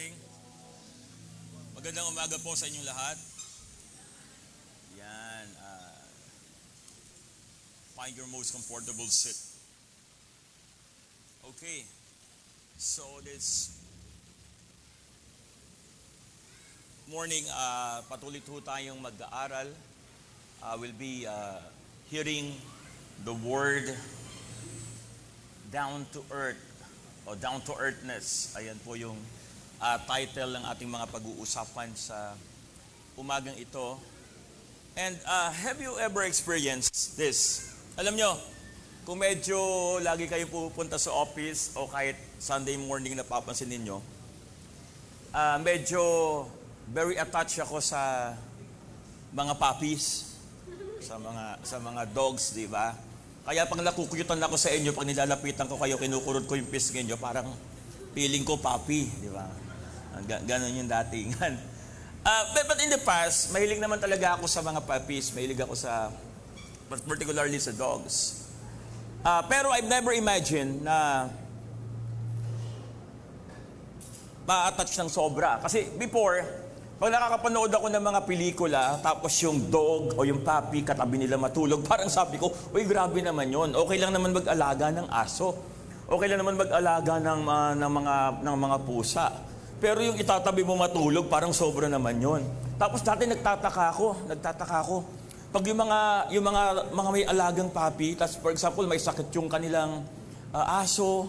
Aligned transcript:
morning. 0.00 0.16
Magandang 1.76 2.08
umaga 2.08 2.40
po 2.40 2.56
sa 2.56 2.64
inyong 2.64 2.88
lahat. 2.88 3.20
Yan. 4.96 5.46
Uh, 5.60 6.00
find 7.92 8.16
your 8.16 8.24
most 8.32 8.56
comfortable 8.56 9.04
seat. 9.12 9.36
Okay. 11.52 11.84
So 12.80 13.04
this 13.28 13.76
morning, 17.04 17.44
uh, 17.52 18.00
patuloy 18.08 18.40
po 18.40 18.64
tayong 18.64 19.04
mag-aaral. 19.04 19.68
Uh, 20.64 20.74
we'll 20.80 20.96
be 20.96 21.28
uh, 21.28 21.60
hearing 22.08 22.56
the 23.28 23.36
word 23.44 23.84
down 25.68 26.08
to 26.16 26.24
earth 26.32 26.64
o 27.28 27.36
down 27.36 27.60
to 27.68 27.76
earthness. 27.76 28.56
Ayan 28.56 28.80
po 28.80 28.96
yung 28.96 29.20
uh, 29.80 29.98
title 30.04 30.60
ng 30.60 30.64
ating 30.68 30.86
mga 30.86 31.08
pag-uusapan 31.08 31.90
sa 31.96 32.36
umagang 33.16 33.56
ito. 33.56 33.96
And 34.94 35.16
uh, 35.24 35.50
have 35.50 35.80
you 35.80 35.96
ever 35.98 36.22
experienced 36.28 37.16
this? 37.16 37.72
Alam 37.96 38.20
nyo, 38.20 38.36
kung 39.08 39.18
medyo 39.18 39.56
lagi 40.04 40.28
kayo 40.28 40.46
pupunta 40.46 41.00
sa 41.00 41.10
office 41.16 41.72
o 41.74 41.88
kahit 41.88 42.14
Sunday 42.36 42.76
morning 42.76 43.16
na 43.16 43.24
papansin 43.24 43.72
ninyo, 43.72 43.98
uh, 45.32 45.56
medyo 45.64 46.02
very 46.90 47.16
attached 47.16 47.58
ako 47.62 47.80
sa 47.80 48.32
mga 49.32 49.56
puppies, 49.56 50.36
sa 51.00 51.16
mga 51.16 51.44
sa 51.64 51.76
mga 51.80 52.02
dogs, 52.12 52.52
di 52.52 52.66
ba? 52.68 52.92
Kaya 53.46 53.64
pag 53.64 53.80
nakukuyutan 53.80 54.36
ako 54.42 54.58
sa 54.60 54.68
inyo, 54.68 54.92
pag 54.92 55.08
nilalapitan 55.08 55.64
ko 55.64 55.80
kayo, 55.80 55.96
kinukurot 55.96 56.44
ko 56.44 56.58
yung 56.58 56.68
pisngi 56.68 57.06
nyo, 57.06 57.16
parang 57.16 57.48
feeling 58.12 58.44
ko 58.44 58.58
papi, 58.60 59.06
di 59.06 59.30
ba? 59.32 59.69
Ganon 60.26 60.72
yung 60.74 60.90
datingan. 60.90 61.54
Uh, 62.20 62.42
but, 62.54 62.64
but 62.68 62.78
in 62.84 62.90
the 62.92 63.00
past, 63.00 63.52
mahilig 63.52 63.80
naman 63.80 63.96
talaga 63.96 64.36
ako 64.36 64.44
sa 64.44 64.60
mga 64.60 64.84
puppies. 64.84 65.32
Mahilig 65.32 65.60
ako 65.60 65.74
sa, 65.76 66.12
particularly 66.88 67.56
sa 67.56 67.72
dogs. 67.72 68.46
Uh, 69.20 69.44
pero 69.48 69.68
I've 69.68 69.88
never 69.88 70.16
imagined 70.16 70.80
na 70.80 71.28
ma-attach 74.48 74.96
ng 74.98 75.08
sobra. 75.12 75.60
Kasi 75.60 75.86
before, 76.00 76.42
pag 77.00 77.16
nakakapanood 77.16 77.72
ako 77.72 77.86
ng 77.88 78.04
mga 78.04 78.20
pelikula, 78.28 78.82
tapos 79.00 79.32
yung 79.40 79.72
dog 79.72 80.18
o 80.18 80.24
yung 80.26 80.44
puppy 80.44 80.84
katabi 80.84 81.16
nila 81.16 81.40
matulog, 81.40 81.80
parang 81.90 82.12
sabi 82.12 82.36
ko, 82.36 82.52
uy, 82.74 82.84
grabe 82.84 83.24
naman 83.24 83.48
yon. 83.48 83.72
Okay 83.72 83.96
lang 83.96 84.12
naman 84.12 84.36
mag-alaga 84.36 84.92
ng 84.92 85.08
aso. 85.08 85.56
Okay 86.10 86.26
lang 86.26 86.42
naman 86.42 86.58
mag-alaga 86.58 87.22
ng, 87.22 87.40
uh, 87.46 87.72
ng, 87.78 87.92
mga, 87.92 88.14
ng 88.42 88.56
mga 88.58 88.76
pusa. 88.82 89.26
Pero 89.80 90.04
yung 90.04 90.20
itatabi 90.20 90.60
mo 90.62 90.76
matulog, 90.76 91.26
parang 91.32 91.56
sobra 91.56 91.88
naman 91.88 92.20
yon. 92.20 92.44
Tapos 92.76 93.00
dati 93.00 93.24
nagtataka 93.24 93.84
ako, 93.96 94.28
nagtataka 94.28 94.76
ako. 94.84 94.96
Pag 95.50 95.64
yung 95.66 95.80
mga, 95.82 96.00
yung 96.36 96.44
mga, 96.46 96.62
mga 96.94 97.08
may 97.10 97.24
alagang 97.26 97.70
papi, 97.72 98.14
tapos 98.14 98.38
for 98.38 98.52
example, 98.54 98.84
may 98.86 99.00
sakit 99.00 99.32
yung 99.34 99.50
kanilang 99.50 100.04
uh, 100.52 100.78
aso, 100.78 101.26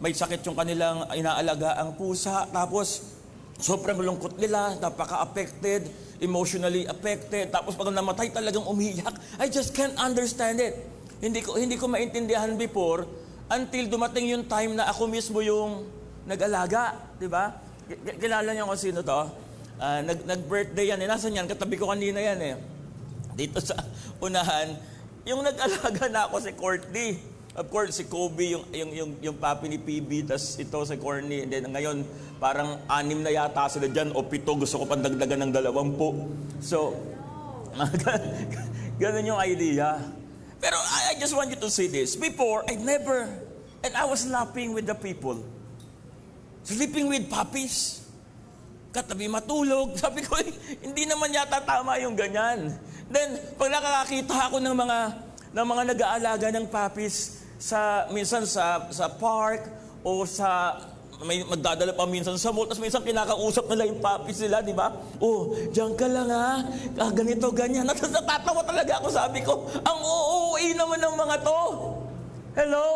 may 0.00 0.14
sakit 0.16 0.40
yung 0.46 0.56
kanilang 0.56 1.04
inaalaga 1.12 1.76
ang 1.76 1.92
pusa, 1.92 2.48
tapos 2.48 3.20
Sobrang 3.60 4.00
lungkot 4.00 4.40
nila, 4.40 4.72
napaka-affected, 4.80 5.84
emotionally 6.24 6.88
affected. 6.88 7.52
Tapos 7.52 7.76
pag 7.76 7.92
namatay 7.92 8.32
talagang 8.32 8.64
umiyak. 8.64 9.12
I 9.36 9.52
just 9.52 9.76
can't 9.76 9.92
understand 10.00 10.64
it. 10.64 10.80
Hindi 11.20 11.44
ko 11.44 11.60
hindi 11.60 11.76
ko 11.76 11.84
maintindihan 11.84 12.56
before 12.56 13.04
until 13.52 13.84
dumating 13.84 14.32
yung 14.32 14.48
time 14.48 14.80
na 14.80 14.88
ako 14.88 15.04
mismo 15.04 15.44
yung 15.44 15.84
nag-alaga, 16.24 16.96
di 17.20 17.28
ba? 17.28 17.52
Kilala 17.98 18.54
niyo 18.54 18.70
kung 18.70 18.78
sino 18.78 19.02
to? 19.02 19.20
Uh, 19.80 20.00
nag, 20.04 20.18
nag-birthday 20.28 20.94
yan. 20.94 20.98
Eh, 21.02 21.08
nasan 21.08 21.34
yan? 21.34 21.48
Katabi 21.50 21.74
ko 21.74 21.90
kanina 21.90 22.20
yan 22.22 22.38
eh. 22.38 22.54
Dito 23.34 23.58
sa 23.58 23.74
unahan, 24.24 24.76
yung 25.26 25.42
nag-alaga 25.42 26.06
na 26.06 26.28
ako 26.30 26.36
si 26.38 26.52
Courtney. 26.54 27.10
Of 27.50 27.66
course, 27.66 27.98
si 27.98 28.06
Kobe, 28.06 28.54
yung, 28.54 28.64
yung, 28.70 28.90
yung, 28.94 29.10
yung 29.18 29.36
papi 29.36 29.66
ni 29.66 29.78
PB, 29.82 30.30
tas 30.30 30.54
ito 30.54 30.78
si 30.86 30.94
Corny. 31.02 31.42
And 31.42 31.50
then 31.50 31.66
ngayon, 31.66 32.06
parang 32.38 32.78
anim 32.86 33.26
na 33.26 33.34
yata 33.34 33.66
sila 33.66 33.90
dyan, 33.90 34.14
o 34.14 34.22
pito, 34.22 34.54
gusto 34.54 34.78
ko 34.78 34.84
pang 34.86 35.02
dagdagan 35.02 35.50
ng 35.50 35.52
dalawampu. 35.52 36.30
So, 36.62 36.94
ganun 39.02 39.24
yung 39.26 39.40
idea. 39.42 39.98
Pero 40.62 40.78
I, 40.78 41.12
I 41.12 41.12
just 41.18 41.34
want 41.34 41.50
you 41.50 41.58
to 41.58 41.66
see 41.66 41.90
this. 41.90 42.14
Before, 42.14 42.62
I 42.70 42.78
never, 42.78 43.26
and 43.82 43.92
I 43.98 44.06
was 44.06 44.30
laughing 44.30 44.70
with 44.70 44.86
the 44.86 44.94
people. 44.94 45.42
Sleeping 46.64 47.08
with 47.08 47.26
puppies. 47.30 48.04
Katabi 48.90 49.30
matulog. 49.30 49.94
Sabi 50.02 50.24
ko, 50.26 50.36
hindi 50.82 51.06
naman 51.06 51.32
yata 51.32 51.62
tama 51.62 51.96
yung 52.02 52.18
ganyan. 52.18 52.74
Then, 53.10 53.38
pag 53.58 53.70
nakakakita 53.74 54.50
ako 54.50 54.56
ng 54.62 54.76
mga 54.76 54.98
ng 55.50 55.66
mga 55.66 55.82
nag-aalaga 55.94 56.46
ng 56.54 56.66
puppies, 56.70 57.42
sa 57.60 58.08
minsan 58.08 58.48
sa 58.48 58.88
sa 58.88 59.12
park 59.12 59.68
o 60.00 60.24
sa 60.24 60.80
may 61.20 61.44
magdadala 61.44 61.92
pa 61.92 62.08
minsan 62.08 62.32
sa 62.40 62.48
mall, 62.48 62.64
tapos 62.64 62.80
minsan 62.80 63.04
kinakausap 63.04 63.68
nila 63.68 63.84
yung 63.92 64.00
puppies 64.00 64.40
nila, 64.40 64.64
di 64.64 64.72
ba? 64.72 64.88
Oh, 65.20 65.52
diyan 65.68 65.92
ka 65.92 66.08
lang 66.08 66.32
ha, 66.32 66.64
ah, 66.96 67.12
ganito, 67.12 67.52
ganyan. 67.52 67.84
At 67.92 68.00
natatawa 68.00 68.64
talaga 68.64 69.04
ako, 69.04 69.08
sabi 69.12 69.44
ko, 69.44 69.68
ang 69.84 70.00
uuwi 70.00 70.72
naman 70.72 70.96
ng 70.96 71.14
mga 71.20 71.36
to. 71.44 71.60
Hello? 72.56 72.86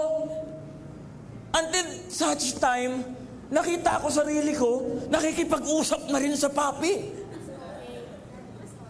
Until 1.53 1.87
such 2.09 2.57
time, 2.57 3.05
nakita 3.55 4.03
ko 4.03 4.11
sarili 4.11 4.51
ko, 4.59 4.83
nakikipag-usap 5.07 6.11
na 6.11 6.19
rin 6.19 6.35
sa 6.35 6.51
papi. 6.51 7.23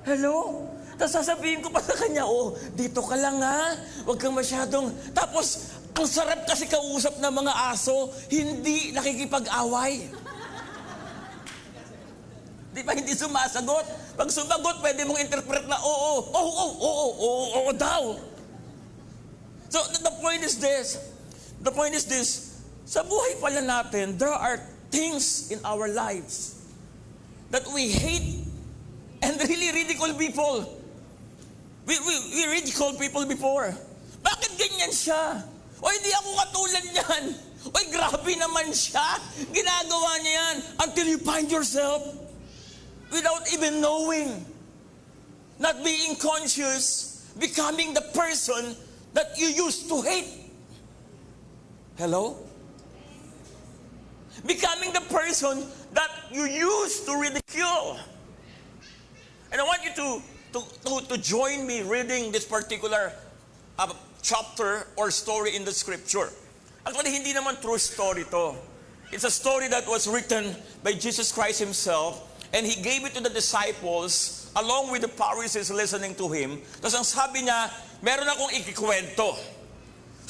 Hello? 0.08 0.64
Tapos 0.96 1.12
sasabihin 1.12 1.60
ko 1.60 1.68
pa 1.68 1.84
sa 1.84 1.92
kanya, 2.00 2.24
oh, 2.24 2.56
dito 2.72 3.04
ka 3.04 3.12
lang 3.18 3.44
ha, 3.44 3.76
huwag 4.08 4.16
kang 4.16 4.32
masyadong... 4.32 4.88
Tapos, 5.12 5.76
ang 5.94 6.08
sarap 6.08 6.48
kasi 6.48 6.64
kausap 6.64 7.20
ng 7.20 7.34
mga 7.44 7.52
aso, 7.70 8.08
hindi 8.32 8.94
nakikipag-away. 8.96 10.10
Di 12.74 12.82
ba 12.82 12.96
hindi 12.96 13.14
sumasagot? 13.14 14.16
Pag 14.18 14.28
sumagot, 14.30 14.82
pwede 14.82 15.06
mong 15.06 15.20
interpret 15.22 15.66
na, 15.66 15.78
oo, 15.78 16.24
oo, 16.30 16.50
oo, 16.50 16.66
oo, 16.78 17.06
oo, 17.14 17.44
oo, 17.58 17.70
daw. 17.74 18.02
So, 19.70 19.78
the 20.02 20.14
point 20.22 20.42
is 20.46 20.58
this. 20.58 20.98
The 21.62 21.70
point 21.74 21.94
is 21.94 22.06
this. 22.06 22.53
Sa 22.84 23.00
buhay 23.00 23.40
pala 23.40 23.64
natin, 23.64 24.20
there 24.20 24.32
are 24.32 24.60
things 24.92 25.50
in 25.50 25.58
our 25.64 25.88
lives 25.88 26.60
that 27.50 27.64
we 27.72 27.88
hate 27.88 28.44
and 29.24 29.40
really 29.48 29.72
ridicule 29.72 30.14
people. 30.14 30.68
We, 31.88 31.96
we, 32.00 32.14
we 32.32 32.42
ridicule 32.60 32.94
people 33.00 33.24
before. 33.24 33.72
Bakit 34.20 34.50
ganyan 34.60 34.92
siya? 34.92 35.44
O 35.80 35.88
hindi 35.88 36.12
ako 36.12 36.30
katulad 36.44 36.84
niyan. 36.92 37.24
O 37.72 37.76
grabe 37.88 38.32
naman 38.36 38.68
siya. 38.72 39.20
Ginagawa 39.52 40.12
niya 40.20 40.32
yan 40.32 40.56
until 40.84 41.06
you 41.08 41.20
find 41.20 41.48
yourself 41.48 42.04
without 43.12 43.44
even 43.52 43.80
knowing, 43.80 44.44
not 45.60 45.80
being 45.84 46.16
conscious, 46.16 47.20
becoming 47.40 47.92
the 47.92 48.04
person 48.12 48.76
that 49.12 49.36
you 49.36 49.48
used 49.48 49.88
to 49.88 50.00
hate. 50.02 50.52
Hello? 51.96 52.36
Becoming 54.42 54.92
the 54.92 55.04
person 55.08 55.62
that 55.94 56.10
you 56.30 56.44
used 56.44 57.06
to 57.06 57.14
ridicule. 57.14 57.98
And 59.52 59.60
I 59.60 59.64
want 59.64 59.84
you 59.84 59.94
to 59.94 60.22
to, 60.54 60.62
to, 60.86 61.06
to 61.08 61.16
join 61.18 61.66
me 61.66 61.82
reading 61.82 62.30
this 62.30 62.46
particular 62.46 63.12
uh, 63.78 63.92
chapter 64.22 64.86
or 64.96 65.10
story 65.10 65.56
in 65.56 65.64
the 65.64 65.72
scripture. 65.72 66.30
Actually, 66.86 67.10
hindi 67.10 67.34
naman 67.34 67.60
true 67.60 67.78
story 67.78 68.22
to. 68.30 68.54
It's 69.10 69.24
a 69.24 69.30
story 69.30 69.66
that 69.68 69.86
was 69.86 70.06
written 70.06 70.54
by 70.82 70.94
Jesus 70.94 71.32
Christ 71.32 71.58
himself 71.58 72.22
and 72.54 72.64
he 72.64 72.80
gave 72.82 73.04
it 73.04 73.14
to 73.14 73.22
the 73.22 73.30
disciples 73.30 74.50
along 74.54 74.94
with 74.94 75.02
the 75.02 75.10
Pharisees 75.10 75.70
listening 75.74 76.14
to 76.14 76.30
him. 76.30 76.62
Tapos 76.78 76.94
ang 76.94 77.06
sabi 77.06 77.42
niya, 77.42 77.66
meron 77.98 78.30
akong 78.30 78.54
ikikwento. 78.54 79.34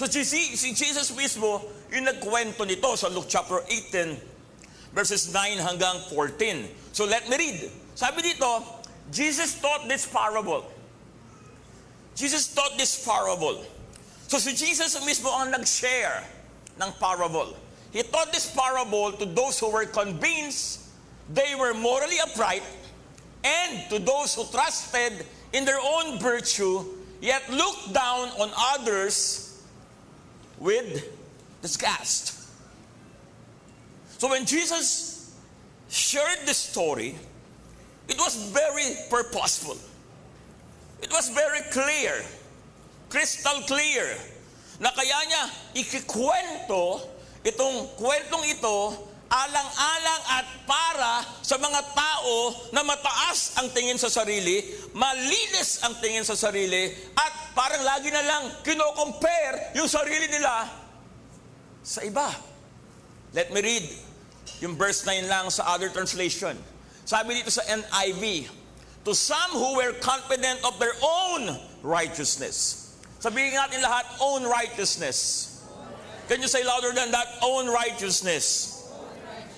So 0.00 0.08
si, 0.08 0.56
Jesus 0.72 1.12
mismo, 1.12 1.60
yung 1.94 2.10
nagkwento 2.10 2.66
nito 2.66 2.98
sa 2.98 3.06
Luke 3.06 3.30
chapter 3.30 3.62
18, 3.70 4.18
verses 4.90 5.30
9 5.30 5.62
hanggang 5.62 6.02
14. 6.10 6.66
So 6.90 7.06
let 7.06 7.30
me 7.30 7.38
read. 7.38 7.70
Sabi 7.94 8.34
dito, 8.34 8.82
Jesus 9.14 9.62
taught 9.62 9.86
this 9.86 10.02
parable. 10.02 10.66
Jesus 12.18 12.50
taught 12.50 12.74
this 12.74 12.98
parable. 12.98 13.62
So 14.26 14.42
si 14.42 14.58
Jesus 14.58 14.98
mismo 15.06 15.30
ang 15.30 15.54
nag-share 15.54 16.26
ng 16.82 16.90
parable. 16.98 17.54
He 17.94 18.02
taught 18.02 18.34
this 18.34 18.50
parable 18.50 19.14
to 19.14 19.26
those 19.30 19.62
who 19.62 19.70
were 19.70 19.86
convinced 19.86 20.90
they 21.30 21.54
were 21.54 21.72
morally 21.72 22.18
upright 22.18 22.66
and 23.46 23.86
to 23.88 24.02
those 24.02 24.34
who 24.34 24.42
trusted 24.50 25.24
in 25.54 25.62
their 25.62 25.78
own 25.78 26.18
virtue 26.18 26.84
yet 27.22 27.46
looked 27.48 27.94
down 27.94 28.34
on 28.36 28.50
others 28.74 29.62
with 30.58 31.06
disgust. 31.64 32.36
So 34.20 34.28
when 34.28 34.44
Jesus 34.44 35.32
shared 35.88 36.44
this 36.44 36.60
story, 36.60 37.16
it 38.04 38.20
was 38.20 38.36
very 38.52 39.00
purposeful. 39.08 39.80
It 41.00 41.08
was 41.08 41.32
very 41.32 41.64
clear, 41.72 42.20
crystal 43.08 43.64
clear, 43.64 44.12
na 44.76 44.92
kaya 44.92 45.16
niya 45.24 45.44
ikikwento 45.72 47.00
itong 47.44 47.96
kwentong 47.96 48.44
ito 48.44 49.08
alang-alang 49.32 50.22
at 50.36 50.46
para 50.68 51.24
sa 51.40 51.56
mga 51.56 51.80
tao 51.96 52.54
na 52.76 52.84
mataas 52.84 53.56
ang 53.56 53.72
tingin 53.72 53.96
sa 53.96 54.12
sarili, 54.12 54.62
malinis 54.92 55.80
ang 55.80 55.96
tingin 55.98 56.22
sa 56.22 56.36
sarili, 56.36 56.92
at 57.16 57.32
parang 57.56 57.82
lagi 57.82 58.12
na 58.12 58.22
lang 58.22 58.52
kino-compare 58.62 59.74
yung 59.74 59.88
sarili 59.88 60.28
nila 60.28 60.83
sa 61.84 62.00
iba. 62.00 62.32
Let 63.36 63.52
me 63.52 63.60
read 63.60 63.86
yung 64.64 64.80
verse 64.80 65.04
9 65.04 65.28
lang 65.28 65.52
sa 65.52 65.76
other 65.76 65.92
translation. 65.92 66.56
Sabi 67.04 67.36
dito 67.38 67.52
sa 67.52 67.62
NIV, 67.68 68.48
To 69.04 69.12
some 69.12 69.52
who 69.52 69.76
were 69.76 69.92
confident 70.00 70.64
of 70.64 70.80
their 70.80 70.96
own 71.04 71.52
righteousness. 71.84 72.88
Sabihin 73.20 73.52
natin 73.52 73.84
lahat, 73.84 74.08
own 74.16 74.48
righteousness. 74.48 75.60
Can 76.24 76.40
you 76.40 76.48
say 76.48 76.64
louder 76.64 76.96
than 76.96 77.12
that? 77.12 77.36
Own 77.44 77.68
righteousness. 77.68 78.72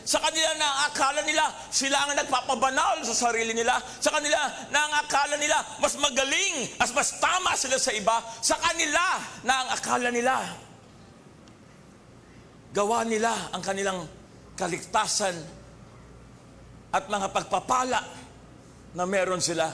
Sa 0.06 0.18
kanila 0.22 0.50
na 0.58 0.90
akala 0.90 1.22
nila, 1.22 1.46
sila 1.70 1.98
ang 2.06 2.14
nagpapabanal 2.14 3.06
sa 3.06 3.14
sarili 3.14 3.54
nila. 3.54 3.78
Sa 4.02 4.10
kanila 4.10 4.38
na 4.70 4.78
ang 4.86 4.92
akala 5.02 5.38
nila, 5.38 5.62
mas 5.78 5.94
magaling, 5.98 6.66
as 6.82 6.90
mas 6.90 7.18
tama 7.22 7.54
sila 7.54 7.78
sa 7.78 7.94
iba. 7.94 8.18
Sa 8.42 8.58
kanila 8.58 9.02
na 9.46 9.54
ang 9.62 9.68
akala 9.78 10.10
nila, 10.10 10.42
gawa 12.72 13.04
nila 13.04 13.52
ang 13.52 13.62
kanilang 13.62 14.08
kaligtasan 14.56 15.36
at 16.90 17.04
mga 17.06 17.28
pagpapala 17.30 18.00
na 18.96 19.04
meron 19.04 19.42
sila 19.42 19.68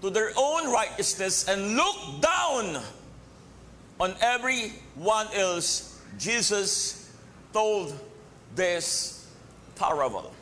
to 0.00 0.08
their 0.10 0.32
own 0.34 0.72
righteousness 0.72 1.46
and 1.46 1.76
look 1.76 1.98
down 2.18 2.80
on 4.00 4.10
everyone 4.18 5.28
else. 5.36 6.00
Jesus 6.18 7.06
told 7.52 7.94
this 8.56 9.20
parable. 9.76 10.32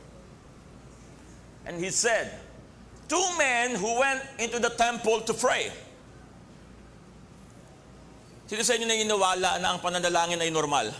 And 1.66 1.76
he 1.76 1.90
said, 1.90 2.40
Two 3.10 3.26
men 3.36 3.74
who 3.74 3.98
went 3.98 4.22
into 4.38 4.62
the 4.62 4.70
temple 4.70 5.20
to 5.26 5.34
pray. 5.34 5.66
Sino 8.46 8.62
sa 8.62 8.78
inyo 8.78 8.86
na 8.86 8.94
inawala 8.94 9.58
na 9.58 9.74
ang 9.74 9.82
pananalangin 9.82 10.38
ay 10.38 10.50
normal? 10.50 10.94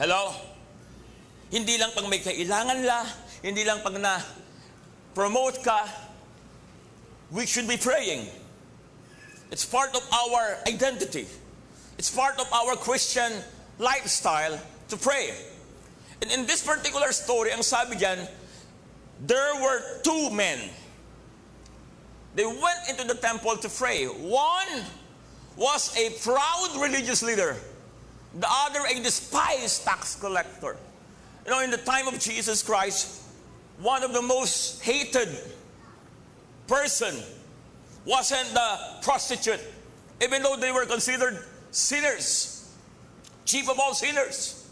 Hello? 0.00 0.32
Hindi 1.52 1.76
lang 1.76 1.92
pag 1.92 2.08
may 2.08 2.24
kailangan 2.24 2.88
la, 2.88 3.04
hindi 3.44 3.68
lang 3.68 3.84
pag 3.84 4.00
na 4.00 4.16
promote 5.12 5.60
ka, 5.60 5.84
we 7.28 7.44
should 7.44 7.68
be 7.68 7.76
praying. 7.76 8.24
It's 9.52 9.68
part 9.68 9.92
of 9.92 10.00
our 10.08 10.56
identity. 10.64 11.28
It's 12.00 12.08
part 12.08 12.40
of 12.40 12.48
our 12.48 12.80
Christian 12.80 13.28
lifestyle 13.76 14.56
to 14.88 14.96
pray. 14.96 15.36
And 16.24 16.32
in 16.32 16.48
this 16.48 16.64
particular 16.64 17.12
story, 17.12 17.52
ang 17.52 17.60
sabi 17.60 18.00
diyan, 18.00 18.24
there 19.20 19.52
were 19.60 20.00
two 20.00 20.32
men. 20.32 20.64
They 22.40 22.48
went 22.48 22.88
into 22.88 23.04
the 23.04 23.20
temple 23.20 23.60
to 23.60 23.68
pray. 23.68 24.08
One 24.08 24.80
was 25.60 25.92
a 25.92 26.08
proud 26.24 26.80
religious 26.80 27.20
leader. 27.20 27.60
The 28.38 28.46
other 28.48 28.80
a 28.86 28.94
despised 29.02 29.84
tax 29.84 30.16
collector. 30.16 30.76
You 31.44 31.50
know, 31.50 31.60
in 31.60 31.70
the 31.70 31.78
time 31.78 32.06
of 32.06 32.18
Jesus 32.20 32.62
Christ, 32.62 33.22
one 33.80 34.02
of 34.02 34.12
the 34.12 34.22
most 34.22 34.82
hated 34.82 35.28
person 36.66 37.14
wasn't 38.04 38.48
the 38.54 38.78
prostitute, 39.02 39.60
even 40.22 40.42
though 40.42 40.56
they 40.56 40.70
were 40.70 40.86
considered 40.86 41.44
sinners, 41.70 42.72
chief 43.44 43.68
of 43.68 43.80
all 43.80 43.94
sinners. 43.94 44.68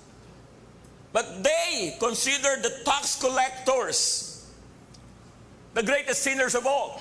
But 1.13 1.43
they 1.43 1.97
considered 1.99 2.63
the 2.63 2.83
tax 2.85 3.19
collectors 3.19 4.29
the 5.79 5.83
greatest 5.87 6.23
sinners 6.23 6.55
of 6.55 6.67
all. 6.67 7.01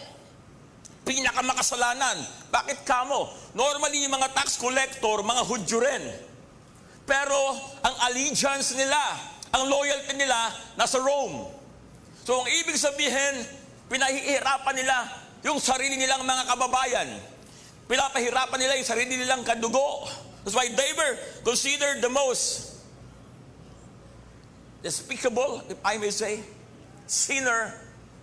Pinakamakasalanan. 1.02 2.30
Bakit 2.54 2.86
kamo? 2.86 3.34
Normally, 3.58 4.06
yung 4.06 4.14
mga 4.14 4.38
tax 4.38 4.62
collector, 4.62 5.24
mga 5.26 5.44
Hudyo 5.50 5.82
rin. 5.82 6.04
Pero, 7.08 7.56
ang 7.80 7.96
allegiance 8.12 8.76
nila, 8.76 9.00
ang 9.56 9.72
loyalty 9.72 10.14
nila, 10.20 10.52
nasa 10.76 11.00
Rome. 11.00 11.48
So, 12.28 12.44
ang 12.44 12.52
ibig 12.52 12.76
sabihin, 12.76 13.48
pinahihirapan 13.88 14.76
nila 14.76 14.98
yung 15.48 15.64
sarili 15.64 15.96
nilang 15.96 16.28
mga 16.28 16.44
kababayan. 16.52 17.10
Pinapahirapan 17.88 18.60
nila 18.60 18.76
yung 18.76 18.90
sarili 18.92 19.16
nilang 19.16 19.48
kadugo. 19.48 20.12
That's 20.44 20.52
why 20.52 20.68
they 20.68 20.92
were 21.00 21.16
considered 21.48 22.04
the 22.04 22.12
most 22.12 22.76
despicable, 24.84 25.64
if 25.72 25.80
I 25.84 25.96
may 25.96 26.12
say, 26.12 26.44
sinner 27.08 27.72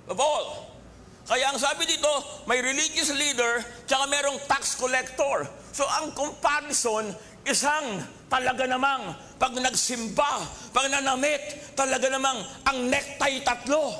of 0.09 0.21
all. 0.21 0.73
Kaya 1.25 1.49
ang 1.49 1.57
sabi 1.57 1.89
dito, 1.89 2.09
may 2.45 2.61
religious 2.61 3.09
leader, 3.17 3.65
tsaka 3.89 4.05
merong 4.13 4.37
tax 4.45 4.77
collector. 4.77 5.49
So 5.73 5.89
ang 5.89 6.13
comparison, 6.13 7.17
isang 7.45 8.01
talaga 8.29 8.65
namang 8.67 9.15
pag 9.37 9.53
nagsimba, 9.55 10.45
pag 10.73 10.87
nanamit, 10.89 11.75
talaga 11.77 12.09
namang 12.09 12.41
ang 12.65 12.79
necktie 12.89 13.45
tatlo. 13.45 13.93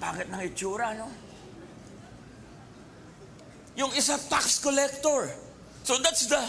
Bakit 0.00 0.26
ng 0.28 0.42
itsura, 0.44 0.92
no? 0.96 1.08
Yung 3.76 3.92
isa 3.92 4.16
tax 4.16 4.60
collector. 4.60 5.28
So 5.84 6.00
that's 6.00 6.26
the 6.26 6.40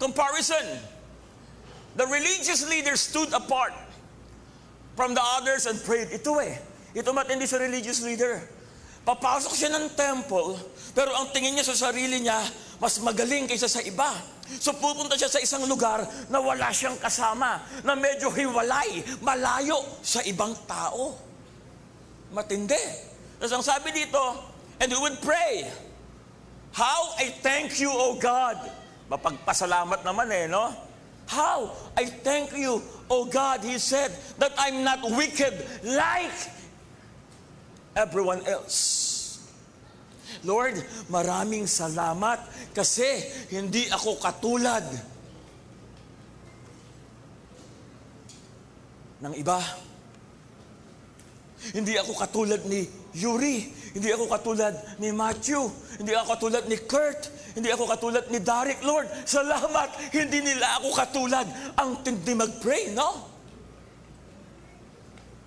comparison. 0.00 0.64
The 1.96 2.08
religious 2.08 2.64
leader 2.68 2.96
stood 2.96 3.28
apart 3.36 3.76
from 4.96 5.12
the 5.12 5.24
others 5.36 5.68
and 5.68 5.76
prayed. 5.84 6.08
Ito 6.08 6.40
eh. 6.40 6.56
Ito 6.96 7.12
matindi 7.12 7.44
sa 7.44 7.60
religious 7.60 8.00
leader. 8.00 8.40
Papasok 9.02 9.54
siya 9.58 9.70
ng 9.74 9.98
temple, 9.98 10.54
pero 10.94 11.10
ang 11.18 11.34
tingin 11.34 11.58
niya 11.58 11.66
sa 11.66 11.90
sarili 11.90 12.22
niya, 12.22 12.38
mas 12.78 13.02
magaling 13.02 13.50
kaysa 13.50 13.66
sa 13.66 13.82
iba. 13.82 14.14
So 14.62 14.70
pupunta 14.78 15.18
siya 15.18 15.26
sa 15.26 15.42
isang 15.42 15.66
lugar 15.66 16.06
na 16.30 16.38
wala 16.38 16.70
siyang 16.70 16.94
kasama, 17.02 17.62
na 17.82 17.98
medyo 17.98 18.30
hiwalay, 18.30 19.02
malayo 19.18 19.82
sa 20.06 20.22
ibang 20.22 20.54
tao. 20.70 21.18
Matindi. 22.30 23.10
Tapos 23.42 23.52
ang 23.58 23.64
sabi 23.66 23.90
dito, 23.90 24.22
and 24.78 24.94
he 24.94 24.98
would 24.98 25.18
pray, 25.18 25.66
How 26.72 27.12
I 27.20 27.28
thank 27.44 27.76
you, 27.82 27.92
O 27.92 28.16
God. 28.16 28.56
Mapagpasalamat 29.12 30.00
naman 30.08 30.24
eh, 30.32 30.48
no? 30.48 30.72
How 31.28 31.68
I 31.92 32.08
thank 32.08 32.56
you, 32.56 32.80
O 33.12 33.28
God, 33.28 33.60
he 33.60 33.76
said, 33.76 34.08
that 34.40 34.56
I'm 34.56 34.80
not 34.80 35.04
wicked 35.04 35.52
like 35.84 36.32
everyone 37.96 38.40
else. 38.48 39.10
Lord, 40.42 40.80
maraming 41.06 41.70
salamat 41.70 42.42
kasi 42.74 43.06
hindi 43.54 43.86
ako 43.92 44.18
katulad 44.18 44.82
ng 49.22 49.34
iba. 49.38 49.60
Hindi 51.70 51.94
ako 51.94 52.12
katulad 52.18 52.66
ni 52.66 52.82
Yuri. 53.14 53.70
Hindi 53.94 54.10
ako 54.10 54.26
katulad 54.26 54.74
ni 54.98 55.14
Matthew. 55.14 55.62
Hindi 56.02 56.10
ako 56.18 56.26
katulad 56.34 56.64
ni 56.66 56.76
Kurt. 56.82 57.30
Hindi 57.54 57.70
ako 57.70 57.84
katulad 57.86 58.24
ni 58.32 58.42
Derek, 58.42 58.82
Lord. 58.82 59.06
Salamat. 59.22 59.94
Hindi 60.10 60.42
nila 60.42 60.82
ako 60.82 60.88
katulad. 60.90 61.46
Ang 61.78 62.02
tindi 62.02 62.34
mag-pray, 62.34 62.90
no? 62.90 63.31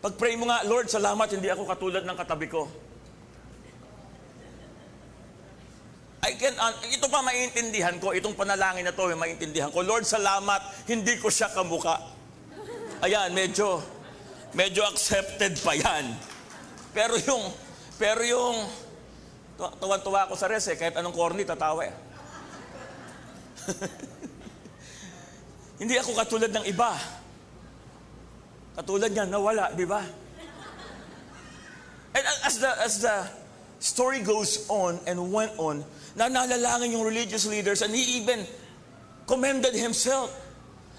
Pag-pray 0.06 0.38
mo 0.38 0.46
nga, 0.46 0.62
Lord, 0.70 0.86
salamat. 0.86 1.26
Hindi 1.34 1.50
ako 1.50 1.66
katulad 1.66 2.06
ng 2.06 2.14
katabi 2.14 2.46
ko. 2.46 2.70
I 6.22 6.38
can, 6.38 6.54
uh, 6.62 6.78
ito 6.86 7.10
pa 7.10 7.26
maintindihan 7.26 7.98
ko, 7.98 8.14
itong 8.14 8.38
panalangin 8.38 8.86
na 8.86 8.94
to, 8.94 9.10
maintindihan 9.18 9.74
ko. 9.74 9.82
Lord, 9.82 10.06
salamat, 10.06 10.62
hindi 10.86 11.18
ko 11.18 11.34
siya 11.34 11.50
kamuka. 11.50 11.98
Ayan, 13.02 13.34
medyo, 13.34 13.82
medyo 14.54 14.86
accepted 14.86 15.58
pa 15.66 15.74
yan. 15.74 16.14
Pero 16.94 17.18
yung, 17.26 17.50
pero 17.98 18.22
yung, 18.22 18.62
tuwan-tuwa 19.58 20.30
ako 20.30 20.38
sa 20.38 20.46
res 20.46 20.70
eh, 20.70 20.78
kahit 20.78 20.94
anong 21.02 21.18
corny, 21.18 21.50
tatawa 21.50 21.82
eh. 21.82 21.94
hindi 25.82 25.98
ako 25.98 26.14
katulad 26.14 26.54
ng 26.54 26.70
iba. 26.70 26.94
Katulad 28.76 29.12
niya, 29.16 29.26
nawala, 29.26 29.72
di 29.72 29.88
ba? 29.88 30.04
And 32.16 32.24
as 32.44 32.60
the, 32.60 32.72
as 32.80 32.94
the 33.04 33.28
story 33.80 34.24
goes 34.24 34.68
on 34.70 35.00
and 35.08 35.20
went 35.32 35.52
on, 35.60 35.84
na 36.16 36.32
nalalangin 36.32 36.96
yung 36.96 37.04
religious 37.04 37.44
leaders 37.46 37.84
and 37.84 37.92
he 37.92 38.24
even 38.24 38.48
commended 39.28 39.76
himself. 39.76 40.32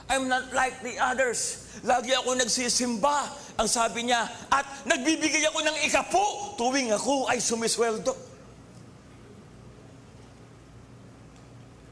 I'm 0.08 0.28
not 0.28 0.52
like 0.52 0.82
the 0.84 1.00
others. 1.00 1.66
Lagi 1.82 2.14
ako 2.14 2.38
nagsisimba, 2.38 3.32
ang 3.58 3.66
sabi 3.66 4.06
niya, 4.06 4.28
at 4.52 4.64
nagbibigay 4.86 5.42
ako 5.50 5.66
ng 5.66 5.76
ikapo 5.82 6.54
tuwing 6.60 6.92
ako 6.94 7.26
ay 7.26 7.40
sumisweldo. 7.42 8.14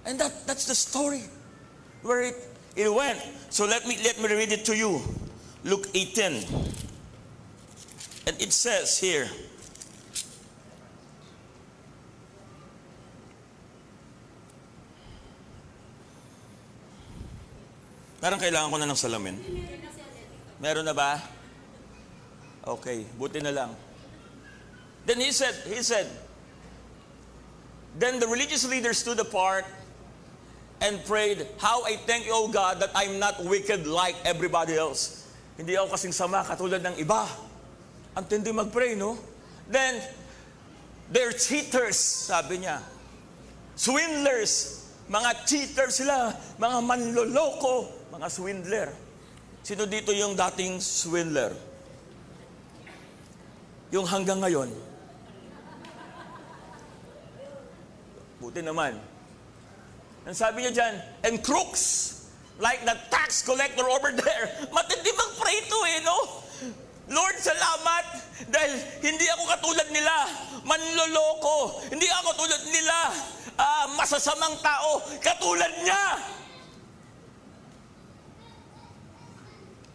And 0.05 0.21
that, 0.21 0.47
that's 0.47 0.69
the 0.69 0.77
story 0.77 1.25
where 2.05 2.23
it, 2.23 2.37
it 2.77 2.93
went. 2.93 3.19
So 3.49 3.65
let 3.65 3.89
me, 3.89 3.97
let 4.05 4.21
me 4.21 4.29
read 4.29 4.53
it 4.53 4.69
to 4.69 4.77
you. 4.77 5.01
Luke 5.65 5.89
18. 5.95 6.45
And 8.27 8.37
it 8.41 8.53
says 8.53 9.01
here, 9.01 9.29
Parang 18.21 18.41
kailangan 18.41 18.73
ko 18.73 18.77
na 18.81 18.89
ng 18.89 18.97
salamin. 18.97 19.37
Meron 20.57 20.89
na 20.89 20.97
ba? 20.97 21.21
Okay, 22.65 23.05
buti 23.21 23.41
na 23.45 23.53
lang. 23.53 23.77
Then 25.05 25.21
he 25.21 25.29
said, 25.29 25.53
he 25.69 25.85
said, 25.85 26.09
Then 28.01 28.17
the 28.21 28.29
religious 28.29 28.65
leaders 28.65 28.97
stood 28.97 29.21
apart 29.21 29.69
and 30.81 31.05
prayed, 31.05 31.45
How 31.61 31.85
I 31.85 32.01
thank 32.09 32.25
you, 32.25 32.33
O 32.33 32.49
God, 32.49 32.81
that 32.81 32.97
I'm 32.97 33.21
not 33.21 33.45
wicked 33.45 33.85
like 33.85 34.17
everybody 34.25 34.77
else. 34.77 35.24
Hindi 35.55 35.79
ako 35.79 35.95
kasing 35.95 36.15
sama 36.15 36.43
katulad 36.43 36.83
ng 36.83 36.99
iba. 36.99 37.27
Ang 38.19 38.25
tindi 38.27 38.51
mag-pray, 38.51 38.99
no? 38.99 39.15
Then, 39.71 40.03
they're 41.11 41.35
cheaters, 41.35 41.99
sabi 42.31 42.63
niya. 42.67 42.83
Swindlers, 43.75 44.87
mga 45.11 45.31
cheaters 45.47 46.03
sila, 46.03 46.35
mga 46.59 46.79
manloloko, 46.83 47.91
mga 48.15 48.27
swindler. 48.31 48.89
Sino 49.65 49.87
dito 49.87 50.11
yung 50.11 50.35
dating 50.35 50.79
swindler? 50.83 51.55
Yung 53.95 54.07
hanggang 54.07 54.43
ngayon. 54.43 54.71
Buti 58.43 58.61
naman. 58.61 58.99
Ang 60.25 60.37
sabi 60.37 60.65
niya 60.65 60.73
dyan, 60.73 60.95
and 61.25 61.37
crooks, 61.45 62.15
like 62.61 62.81
the 62.87 62.97
tax 63.11 63.43
collector 63.43 63.85
over 63.89 64.15
there. 64.15 64.45
Matindi 64.71 65.11
mag-pray 65.11 65.59
to 65.67 65.79
eh, 65.91 65.99
no? 66.07 66.19
Lord, 67.11 67.37
salamat 67.37 68.05
dahil 68.65 68.81
hindi 69.05 69.29
ako 69.29 69.45
katulad 69.45 69.89
nila, 69.93 70.17
manloloko. 70.65 71.85
Hindi 71.93 72.09
ako 72.09 72.33
katulad 72.33 72.63
nila, 72.73 72.97
uh, 73.61 73.87
masasamang 74.01 74.57
tao, 74.65 75.05
katulad 75.21 75.69
niya. 75.85 76.17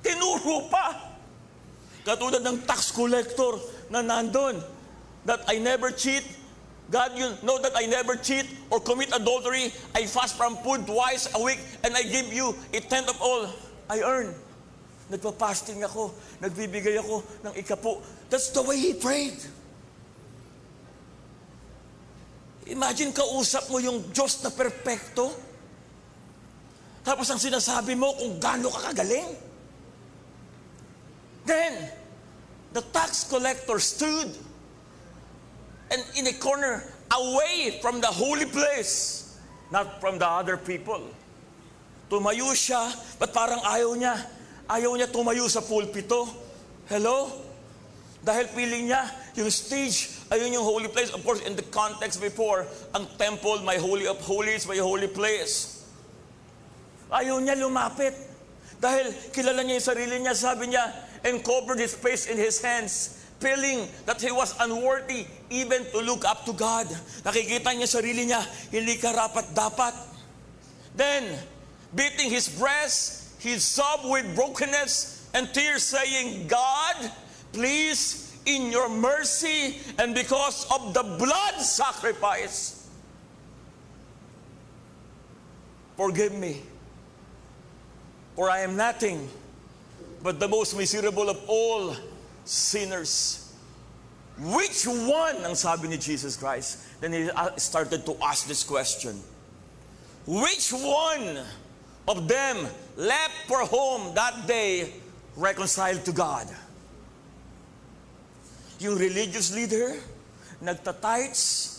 Tinuro 0.06 0.70
pa. 0.70 1.18
Katulad 2.06 2.46
ng 2.46 2.62
tax 2.70 2.94
collector 2.94 3.58
na 3.90 4.06
nandun. 4.06 4.62
That 5.26 5.50
I 5.50 5.58
never 5.58 5.90
cheat. 5.90 6.22
God, 6.94 7.18
you 7.18 7.26
know 7.42 7.58
that 7.62 7.74
I 7.74 7.90
never 7.90 8.18
cheat 8.18 8.46
or 8.70 8.78
commit 8.82 9.10
adultery. 9.14 9.74
I 9.98 10.06
fast 10.06 10.38
from 10.38 10.58
food 10.62 10.86
twice 10.86 11.26
a 11.34 11.42
week 11.42 11.58
and 11.82 11.94
I 11.94 12.06
give 12.06 12.30
you 12.30 12.54
a 12.74 12.80
tenth 12.86 13.10
of 13.10 13.18
all 13.18 13.50
I 13.90 14.02
earn. 14.06 14.34
Nagpa-fasting 15.10 15.82
ako. 15.82 16.14
Nagbibigay 16.38 17.02
ako 17.02 17.26
ng 17.50 17.54
ikapo. 17.58 18.02
That's 18.30 18.54
the 18.54 18.62
way 18.62 18.78
he 18.78 18.94
prayed. 18.94 19.38
Imagine 22.70 23.10
kausap 23.10 23.66
mo 23.74 23.82
yung 23.82 24.14
Diyos 24.14 24.46
na 24.46 24.54
perpekto. 24.54 25.34
Tapos 27.02 27.26
ang 27.34 27.42
sinasabi 27.42 27.98
mo 27.98 28.14
kung 28.14 28.38
gaano 28.38 28.70
ka 28.70 28.94
kagaling. 28.94 29.34
Then, 31.50 31.74
the 32.78 32.86
tax 32.94 33.26
collector 33.26 33.82
stood 33.82 34.30
and 35.90 36.02
in 36.14 36.30
a 36.30 36.36
corner 36.38 36.86
away 37.10 37.82
from 37.82 37.98
the 37.98 38.12
holy 38.14 38.46
place, 38.46 39.34
not 39.74 39.98
from 39.98 40.22
the 40.22 40.30
other 40.30 40.58
people. 40.58 41.10
Tumayo 42.10 42.54
siya, 42.54 42.94
but 43.18 43.34
parang 43.34 43.66
ayaw 43.66 43.98
niya. 43.98 44.14
Ayaw 44.70 44.94
niya 44.94 45.10
tumayo 45.10 45.50
sa 45.50 45.66
pulpito. 45.66 46.30
Hello? 46.86 47.34
Dahil 48.22 48.46
feeling 48.54 48.94
niya, 48.94 49.02
yung 49.34 49.50
stage, 49.50 50.14
ayun 50.30 50.54
yung 50.54 50.62
holy 50.62 50.92
place. 50.94 51.10
Of 51.10 51.26
course, 51.26 51.42
in 51.42 51.58
the 51.58 51.66
context 51.74 52.22
before, 52.22 52.70
ang 52.94 53.10
temple, 53.18 53.66
my 53.66 53.82
holy 53.82 54.06
of 54.06 54.22
holies, 54.22 54.70
my 54.70 54.78
holy 54.78 55.10
place. 55.10 55.82
Ayaw 57.10 57.42
niya 57.42 57.58
lumapit. 57.58 58.14
Dahil 58.78 59.10
kilala 59.34 59.66
niya 59.66 59.82
yung 59.82 59.88
sarili 59.90 60.16
niya, 60.22 60.38
sabi 60.38 60.70
niya, 60.70 60.86
and 61.26 61.42
covered 61.42 61.82
his 61.82 61.98
face 61.98 62.30
in 62.30 62.38
his 62.38 62.62
hands, 62.62 63.26
feeling 63.42 63.90
that 64.06 64.22
he 64.22 64.32
was 64.32 64.56
unworthy 64.62 65.26
even 65.50 65.84
to 65.90 66.00
look 66.06 66.24
up 66.30 66.46
to 66.46 66.54
God. 66.54 66.88
Nakikita 67.26 67.74
niya 67.74 67.90
sarili 67.90 68.30
niya, 68.30 68.40
hindi 68.70 68.96
karapat 69.02 69.52
dapat. 69.52 69.98
Then, 70.94 71.26
beating 71.92 72.30
his 72.30 72.48
breast, 72.48 73.19
he 73.40 73.58
sobbed 73.58 74.10
with 74.10 74.36
brokenness 74.36 75.30
and 75.34 75.52
tears, 75.54 75.84
saying, 75.84 76.48
God, 76.48 77.12
please, 77.52 78.38
in 78.46 78.72
your 78.72 78.90
mercy 78.90 79.78
and 79.98 80.14
because 80.14 80.66
of 80.72 80.94
the 80.94 81.04
blood 81.04 81.56
sacrifice, 81.62 82.88
forgive 85.96 86.34
me. 86.34 86.62
For 88.36 88.50
I 88.50 88.60
am 88.60 88.76
nothing 88.76 89.28
but 90.24 90.40
the 90.40 90.48
most 90.48 90.76
miserable 90.76 91.30
of 91.30 91.40
all 91.48 91.96
sinners. 92.46 93.54
Which 94.40 94.88
one, 94.88 95.44
ang 95.44 95.56
sabi 95.56 95.90
ni 95.90 95.98
Jesus 95.98 96.38
Christ? 96.38 97.02
Then 97.02 97.12
he 97.12 97.30
started 97.58 98.06
to 98.06 98.16
ask 98.24 98.48
this 98.48 98.64
question. 98.64 99.20
Which 100.26 100.72
one 100.72 101.44
of 102.10 102.26
them 102.26 102.66
left 102.98 103.46
for 103.46 103.62
home 103.70 104.18
that 104.18 104.50
day 104.50 104.90
reconciled 105.38 106.02
to 106.02 106.12
God? 106.12 106.50
Yung 108.82 108.98
religious 108.98 109.54
leader, 109.54 109.94
nagtatights, 110.58 111.70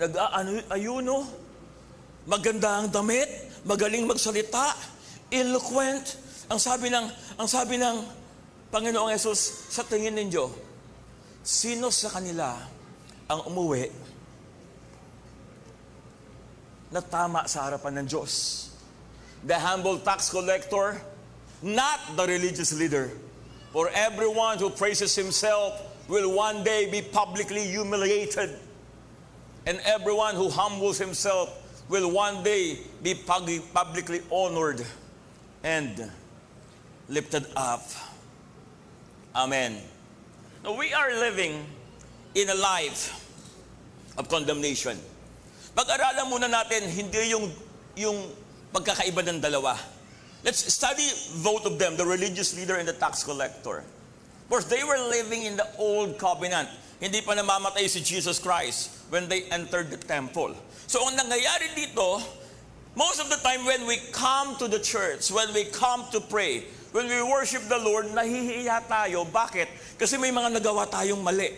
nag-ayuno, 0.00 1.28
maganda 2.24 2.80
ang 2.80 2.88
damit, 2.88 3.28
magaling 3.68 4.08
magsalita, 4.08 4.72
eloquent. 5.28 6.16
Ang 6.48 6.56
sabi 6.56 6.88
ng, 6.88 7.06
ang 7.36 7.48
sabi 7.50 7.76
ng 7.76 7.96
Panginoong 8.72 9.12
Yesus, 9.12 9.68
sa 9.68 9.84
tingin 9.84 10.16
ninyo, 10.16 10.48
sino 11.44 11.92
sa 11.92 12.08
kanila 12.14 12.56
ang 13.28 13.44
umuwi 13.50 13.92
na 16.88 17.04
tama 17.04 17.44
sa 17.44 17.68
harapan 17.68 18.00
ng 18.00 18.06
Diyos? 18.06 18.32
The 19.44 19.54
humble 19.54 19.98
tax 19.98 20.30
collector, 20.30 21.00
not 21.62 22.00
the 22.16 22.26
religious 22.26 22.72
leader. 22.72 23.10
For 23.72 23.90
everyone 23.94 24.58
who 24.58 24.70
praises 24.70 25.14
himself 25.14 25.80
will 26.08 26.34
one 26.34 26.64
day 26.64 26.90
be 26.90 27.02
publicly 27.02 27.66
humiliated. 27.66 28.58
And 29.66 29.80
everyone 29.84 30.34
who 30.34 30.48
humbles 30.48 30.98
himself 30.98 31.52
will 31.88 32.10
one 32.10 32.42
day 32.42 32.78
be 33.02 33.14
publicly 33.14 34.22
honored 34.30 34.84
and 35.62 36.10
lifted 37.08 37.46
up. 37.56 37.84
Amen. 39.34 39.76
Now, 40.64 40.76
we 40.76 40.92
are 40.92 41.12
living 41.20 41.64
in 42.34 42.48
a 42.48 42.54
life 42.54 43.14
of 44.18 44.28
condemnation. 44.28 44.98
Pag-aralan 45.76 46.26
muna 46.26 46.48
natin, 46.50 46.90
hindi 46.90 47.30
yung, 47.30 47.52
yung 47.94 48.18
pagkakaiba 48.78 49.26
ng 49.26 49.42
dalawa. 49.42 49.74
Let's 50.46 50.62
study 50.70 51.02
both 51.42 51.66
of 51.66 51.82
them, 51.82 51.98
the 51.98 52.06
religious 52.06 52.54
leader 52.54 52.78
and 52.78 52.86
the 52.86 52.94
tax 52.94 53.26
collector. 53.26 53.82
Of 53.82 54.46
course, 54.46 54.70
they 54.70 54.86
were 54.86 54.96
living 55.10 55.42
in 55.42 55.58
the 55.58 55.66
old 55.82 56.14
covenant. 56.16 56.70
Hindi 57.02 57.26
pa 57.26 57.34
namamatay 57.34 57.90
si 57.90 58.00
Jesus 58.00 58.38
Christ 58.38 59.10
when 59.10 59.26
they 59.26 59.50
entered 59.50 59.90
the 59.90 59.98
temple. 59.98 60.54
So 60.86 61.02
ang 61.02 61.18
nangyayari 61.18 61.74
dito, 61.74 62.22
most 62.94 63.18
of 63.18 63.26
the 63.28 63.38
time 63.42 63.66
when 63.66 63.82
we 63.90 63.98
come 64.14 64.54
to 64.62 64.70
the 64.70 64.78
church, 64.78 65.30
when 65.34 65.50
we 65.50 65.66
come 65.74 66.06
to 66.14 66.22
pray, 66.22 66.66
when 66.94 67.10
we 67.10 67.18
worship 67.22 67.66
the 67.66 67.78
Lord, 67.78 68.10
nahihiya 68.14 68.86
tayo. 68.86 69.26
Bakit? 69.26 69.98
Kasi 69.98 70.16
may 70.22 70.30
mga 70.30 70.54
nagawa 70.58 70.86
tayong 70.86 71.20
mali. 71.20 71.50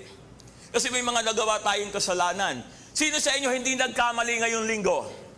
Kasi 0.73 0.89
may 0.89 1.05
mga 1.05 1.21
nagawa 1.31 1.61
tayong 1.61 1.93
kasalanan. 1.93 2.65
Sino 2.97 3.17
sa 3.21 3.37
inyo 3.37 3.53
hindi 3.53 3.77
nagkamali 3.77 4.41
ngayong 4.41 4.67
linggo? 4.67 5.30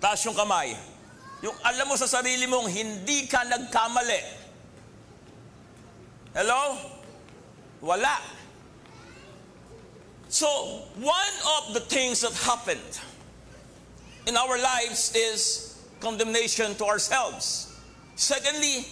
Taas 0.00 0.24
yung 0.24 0.34
kamay. 0.34 0.72
Yung 1.44 1.52
alam 1.60 1.84
mo 1.84 1.94
sa 1.94 2.08
sarili 2.08 2.48
mong 2.48 2.72
hindi 2.72 3.28
ka 3.28 3.44
nagkamali. 3.44 4.20
Hello? 6.32 6.80
Wala. 7.84 8.16
So, 10.30 10.48
one 10.96 11.36
of 11.58 11.74
the 11.76 11.84
things 11.84 12.24
that 12.24 12.32
happened 12.46 13.00
in 14.24 14.36
our 14.36 14.56
lives 14.56 15.12
is 15.12 15.74
condemnation 16.00 16.72
to 16.80 16.84
ourselves. 16.86 17.76
Secondly, 18.16 18.86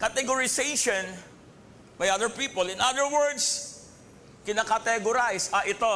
categorization 0.00 1.06
by 1.98 2.08
other 2.08 2.32
people. 2.32 2.64
In 2.66 2.80
other 2.80 3.04
words, 3.12 3.84
kinakategorize, 4.48 5.52
ah 5.52 5.62
ito, 5.68 5.92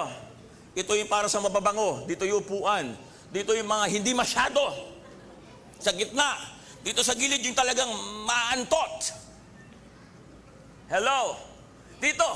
ito 0.77 0.93
yung 0.93 1.09
para 1.09 1.27
sa 1.33 1.41
mababango, 1.41 2.05
dito 2.05 2.29
yung 2.29 2.45
upuan, 2.45 2.93
dito 3.35 3.51
yung 3.51 3.67
mga 3.67 3.91
hindi 3.91 4.15
masyado, 4.15 4.63
sa 5.83 5.91
gitna, 5.91 6.39
dito 6.87 7.03
sa 7.03 7.19
gilid 7.19 7.43
yung 7.43 7.59
talagang 7.59 7.91
maantot. 8.23 9.11
Hello? 10.87 11.35
Dito, 11.99 12.29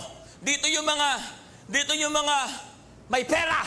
dito 0.42 0.66
yung 0.66 0.82
mga, 0.82 1.08
dito 1.70 1.94
yung 1.94 2.10
mga 2.10 2.36
may 3.14 3.22
pera. 3.22 3.62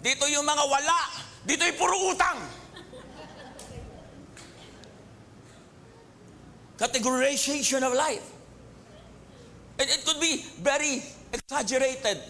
Dito 0.00 0.24
yung 0.24 0.48
mga 0.48 0.64
wala. 0.64 1.00
Dito 1.44 1.68
yung 1.68 1.76
puro 1.76 2.16
utang. 2.16 2.40
Categorization 6.80 7.84
of 7.84 7.92
life. 7.92 8.24
And 9.76 9.84
it 9.84 10.00
could 10.00 10.16
be 10.16 10.40
very 10.64 11.04
exaggerated. 11.28 12.24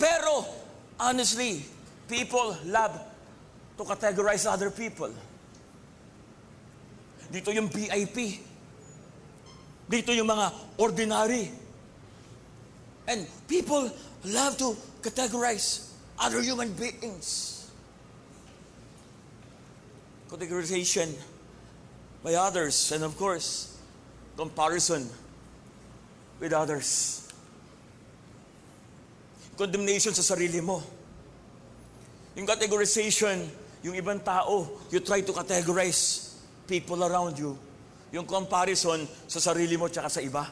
Pero, 0.00 0.48
honestly, 0.96 1.60
people 2.08 2.56
love 2.66 2.98
to 3.76 3.82
categorize 3.84 4.46
other 4.46 4.70
people. 4.70 5.10
Dito 7.32 7.48
yung 7.54 7.68
VIP. 7.68 8.40
Dito 9.88 10.12
yung 10.12 10.28
mga 10.28 10.52
ordinary. 10.78 11.50
And 13.08 13.26
people 13.48 13.90
love 14.24 14.56
to 14.58 14.76
categorize 15.02 15.90
other 16.18 16.40
human 16.42 16.72
beings. 16.72 17.70
Categorization 20.30 21.12
by 22.22 22.34
others, 22.34 22.92
and 22.92 23.02
of 23.02 23.18
course, 23.18 23.76
comparison 24.36 25.10
with 26.38 26.52
others. 26.52 27.26
Condemnation 29.58 30.14
sa 30.14 30.22
sarili 30.22 30.62
mo. 30.62 30.80
Yung 32.32 32.48
categorization, 32.48 33.44
yung 33.84 33.92
ibang 33.98 34.22
tao, 34.22 34.80
you 34.88 35.02
try 35.04 35.20
to 35.20 35.34
categorize 35.36 36.32
people 36.64 37.02
around 37.04 37.36
you. 37.36 37.58
Yung 38.12 38.24
comparison 38.24 39.04
sa 39.28 39.40
sarili 39.40 39.76
mo 39.76 39.88
tsaka 39.88 40.08
sa 40.08 40.20
iba. 40.24 40.48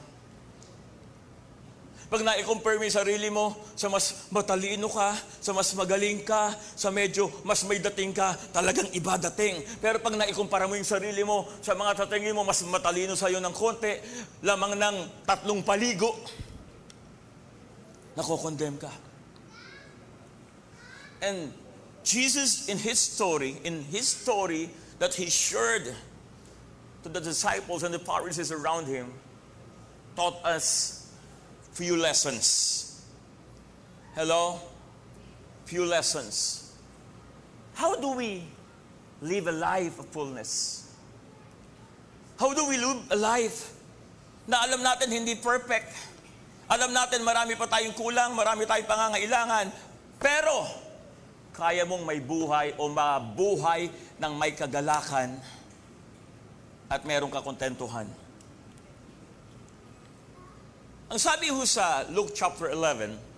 Pag 2.10 2.26
na-compare 2.26 2.74
mo 2.74 2.82
yung 2.82 2.98
sarili 2.98 3.30
mo 3.30 3.54
sa 3.78 3.86
mas 3.86 4.26
matalino 4.34 4.90
ka, 4.90 5.14
sa 5.38 5.54
mas 5.54 5.70
magaling 5.78 6.26
ka, 6.26 6.58
sa 6.74 6.90
medyo 6.90 7.30
mas 7.46 7.62
may 7.62 7.78
dating 7.78 8.10
ka, 8.10 8.34
talagang 8.50 8.90
iba 8.90 9.14
dating. 9.30 9.62
Pero 9.78 10.02
pag 10.02 10.18
na-compare 10.18 10.66
mo 10.66 10.74
yung 10.74 10.88
sarili 10.88 11.22
mo 11.22 11.46
sa 11.62 11.78
mga 11.78 12.02
tatingin 12.02 12.34
mo, 12.34 12.42
mas 12.42 12.66
matalino 12.66 13.14
sa'yo 13.14 13.38
ng 13.38 13.54
konti, 13.54 13.94
lamang 14.42 14.74
ng 14.74 14.96
tatlong 15.22 15.62
paligo, 15.62 16.10
nakokondem 18.18 18.74
ka. 18.74 18.90
And 21.22 21.54
Jesus 22.10 22.66
in 22.66 22.74
His 22.74 22.98
story, 22.98 23.54
in 23.62 23.86
His 23.86 24.10
story 24.10 24.70
that 24.98 25.14
He 25.14 25.30
shared 25.30 25.86
to 27.02 27.08
the 27.08 27.22
disciples 27.22 27.86
and 27.86 27.94
the 27.94 28.02
Pharisees 28.02 28.50
around 28.50 28.90
Him, 28.90 29.14
taught 30.18 30.42
us 30.42 31.06
few 31.70 31.94
lessons. 31.94 33.06
Hello? 34.18 34.58
Few 35.70 35.86
lessons. 35.86 36.74
How 37.78 37.94
do 37.94 38.18
we 38.18 38.42
live 39.22 39.46
a 39.46 39.54
life 39.54 40.02
of 40.02 40.10
fullness? 40.10 40.90
How 42.42 42.50
do 42.52 42.66
we 42.66 42.74
live 42.74 43.06
a 43.14 43.16
life 43.16 43.70
na 44.50 44.66
alam 44.66 44.82
natin 44.82 45.14
hindi 45.14 45.38
perfect? 45.38 45.94
Alam 46.66 46.90
natin 46.90 47.22
marami 47.22 47.54
pa 47.54 47.70
tayong 47.70 47.94
kulang, 47.94 48.34
marami 48.34 48.66
tayong 48.66 48.90
pangangailangan, 48.90 49.70
pero 50.18 50.89
kaya 51.60 51.84
mong 51.84 52.08
may 52.08 52.24
buhay 52.24 52.72
o 52.80 52.88
mabuhay 52.88 53.92
ng 54.16 54.32
may 54.40 54.56
kagalakan 54.56 55.36
at 56.88 57.04
merong 57.04 57.28
kakontentuhan. 57.28 58.08
Ang 61.12 61.20
sabi 61.20 61.52
ho 61.52 61.60
sa 61.68 62.08
Luke 62.08 62.32
chapter 62.32 62.72
11, 62.72 63.28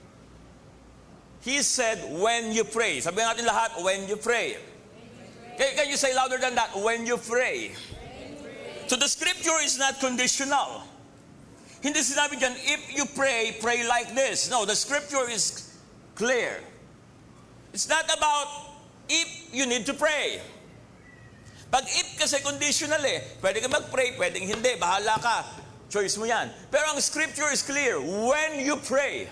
He 1.42 1.58
said, 1.66 1.98
when 2.22 2.54
you 2.54 2.62
pray. 2.62 3.02
Sabi 3.02 3.18
natin 3.18 3.42
lahat, 3.42 3.82
when 3.82 4.06
you 4.06 4.14
pray. 4.14 4.54
Can, 5.58 5.74
can 5.74 5.86
you 5.90 5.98
say 5.98 6.14
louder 6.14 6.38
than 6.38 6.54
that? 6.54 6.70
When 6.78 7.02
you 7.02 7.18
pray. 7.18 7.74
So 8.86 8.94
the 8.94 9.10
scripture 9.10 9.58
is 9.66 9.74
not 9.74 9.98
conditional. 9.98 10.86
Hindi 11.82 11.98
sinabi 11.98 12.38
dyan, 12.38 12.54
if 12.54 12.94
you 12.94 13.02
pray, 13.18 13.58
pray 13.58 13.82
like 13.82 14.14
this. 14.14 14.46
No, 14.46 14.62
the 14.62 14.78
scripture 14.78 15.26
is 15.26 15.74
clear. 16.14 16.62
It's 17.72 17.88
not 17.88 18.04
about 18.04 18.48
if 19.08 19.48
you 19.52 19.64
need 19.64 19.88
to 19.88 19.94
pray. 19.96 20.40
Pag 21.72 21.88
if 21.88 22.20
kasi 22.20 22.44
conditional 22.44 23.00
eh, 23.00 23.40
pwede 23.40 23.64
ka 23.64 23.68
mag-pray, 23.72 24.12
pwedeng 24.20 24.44
hindi, 24.44 24.76
bahala 24.76 25.16
ka. 25.16 25.36
Choice 25.88 26.20
mo 26.20 26.28
yan. 26.28 26.52
Pero 26.68 26.92
ang 26.92 27.00
scripture 27.00 27.48
is 27.48 27.64
clear. 27.64 27.96
When 27.96 28.60
you 28.60 28.76
pray, 28.76 29.24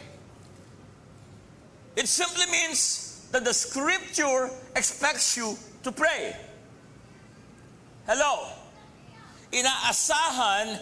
it 2.01 2.09
simply 2.09 2.49
means 2.49 3.21
that 3.29 3.45
the 3.45 3.53
scripture 3.53 4.49
expects 4.73 5.37
you 5.37 5.53
to 5.85 5.93
pray. 5.93 6.33
Hello? 8.09 8.49
Inaasahan 9.53 10.81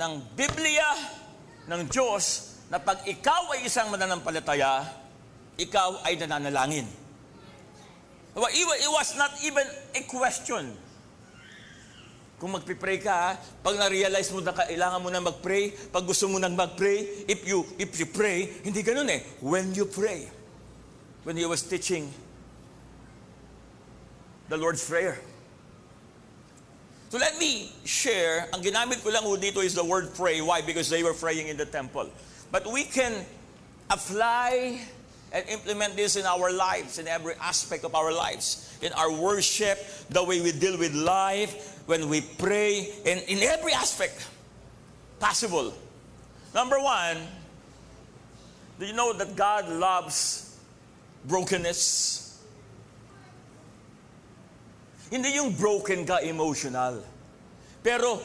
ng 0.00 0.12
Biblia, 0.32 0.88
ng 1.68 1.84
Diyos, 1.92 2.56
na 2.72 2.80
pag 2.80 3.04
ikaw 3.04 3.52
ay 3.52 3.68
isang 3.68 3.92
mananampalataya, 3.92 5.03
ikaw 5.58 6.02
ay 6.02 6.18
nananalangin. 6.18 6.86
It 8.34 8.90
was 8.90 9.14
not 9.14 9.30
even 9.46 9.66
a 9.94 10.02
question. 10.10 10.74
Kung 12.42 12.50
magpipray 12.50 12.98
ka, 12.98 13.38
pag 13.62 13.78
na-realize 13.78 14.34
mo 14.34 14.42
na 14.42 14.50
kailangan 14.50 14.98
mo 14.98 15.08
na 15.08 15.22
mag-pray, 15.22 15.70
pag 15.94 16.02
gusto 16.02 16.26
mo 16.26 16.42
nang 16.42 16.58
mag-pray, 16.58 17.24
if 17.30 17.46
you, 17.46 17.62
if 17.78 17.94
you 17.94 18.10
pray, 18.10 18.50
hindi 18.66 18.82
ganun 18.82 19.06
eh. 19.08 19.22
When 19.38 19.70
you 19.72 19.86
pray. 19.86 20.26
When 21.22 21.38
he 21.38 21.46
was 21.46 21.62
teaching 21.62 22.10
the 24.50 24.58
Lord's 24.58 24.84
Prayer. 24.84 25.16
So 27.08 27.22
let 27.22 27.38
me 27.38 27.70
share, 27.86 28.50
ang 28.50 28.60
ginamit 28.60 29.00
ko 29.00 29.14
lang 29.14 29.22
dito 29.38 29.62
is 29.62 29.72
the 29.78 29.86
word 29.86 30.10
pray. 30.18 30.42
Why? 30.42 30.60
Because 30.60 30.90
they 30.90 31.06
were 31.06 31.14
praying 31.14 31.46
in 31.46 31.56
the 31.56 31.64
temple. 31.64 32.10
But 32.50 32.66
we 32.66 32.82
can 32.84 33.24
apply 33.88 34.82
and 35.34 35.44
implement 35.48 35.96
this 35.96 36.14
in 36.14 36.24
our 36.24 36.52
lives, 36.52 36.98
in 36.98 37.08
every 37.08 37.34
aspect 37.42 37.84
of 37.84 37.94
our 37.96 38.12
lives. 38.12 38.78
In 38.80 38.92
our 38.92 39.10
worship, 39.10 39.84
the 40.08 40.22
way 40.22 40.40
we 40.40 40.52
deal 40.52 40.78
with 40.78 40.94
life, 40.94 41.82
when 41.86 42.08
we 42.08 42.20
pray 42.20 42.88
in, 43.04 43.18
in 43.26 43.42
every 43.42 43.72
aspect 43.72 44.28
possible. 45.18 45.74
Number 46.54 46.78
one, 46.78 47.18
do 48.78 48.86
you 48.86 48.92
know 48.92 49.12
that 49.12 49.34
God 49.34 49.68
loves 49.68 50.56
brokenness? 51.26 52.40
Hindi 55.10 55.30
yung 55.30 55.50
broken 55.52 56.06
ka 56.06 56.18
emotional. 56.22 57.02
Pero, 57.82 58.20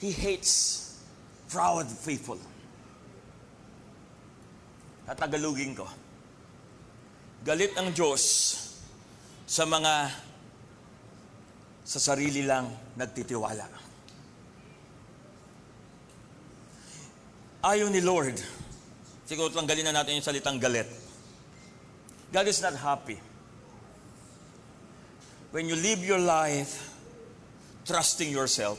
He 0.00 0.10
hates 0.10 0.98
proud 1.48 1.86
people. 2.04 2.38
Tatagalugin 5.10 5.74
ko. 5.74 5.90
Galit 7.42 7.74
ang 7.74 7.90
Diyos 7.90 8.22
sa 9.42 9.66
mga 9.66 10.06
sa 11.82 11.98
sarili 11.98 12.46
lang 12.46 12.70
nagtitiwala. 12.94 13.66
Ayaw 17.66 17.90
ni 17.90 17.98
Lord, 17.98 18.38
siguro 19.26 19.50
tanggalin 19.50 19.90
na 19.90 19.98
natin 19.98 20.22
yung 20.22 20.28
salitang 20.30 20.62
galit. 20.62 20.86
God 22.30 22.46
is 22.46 22.62
not 22.62 22.78
happy. 22.78 23.18
When 25.50 25.66
you 25.66 25.74
live 25.74 26.06
your 26.06 26.22
life 26.22 26.94
trusting 27.82 28.30
yourself 28.30 28.78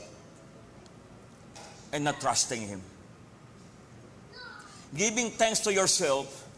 and 1.92 2.08
not 2.08 2.16
trusting 2.24 2.64
Him. 2.64 2.80
Giving 4.94 5.30
thanks 5.30 5.60
to 5.60 5.72
yourself 5.72 6.48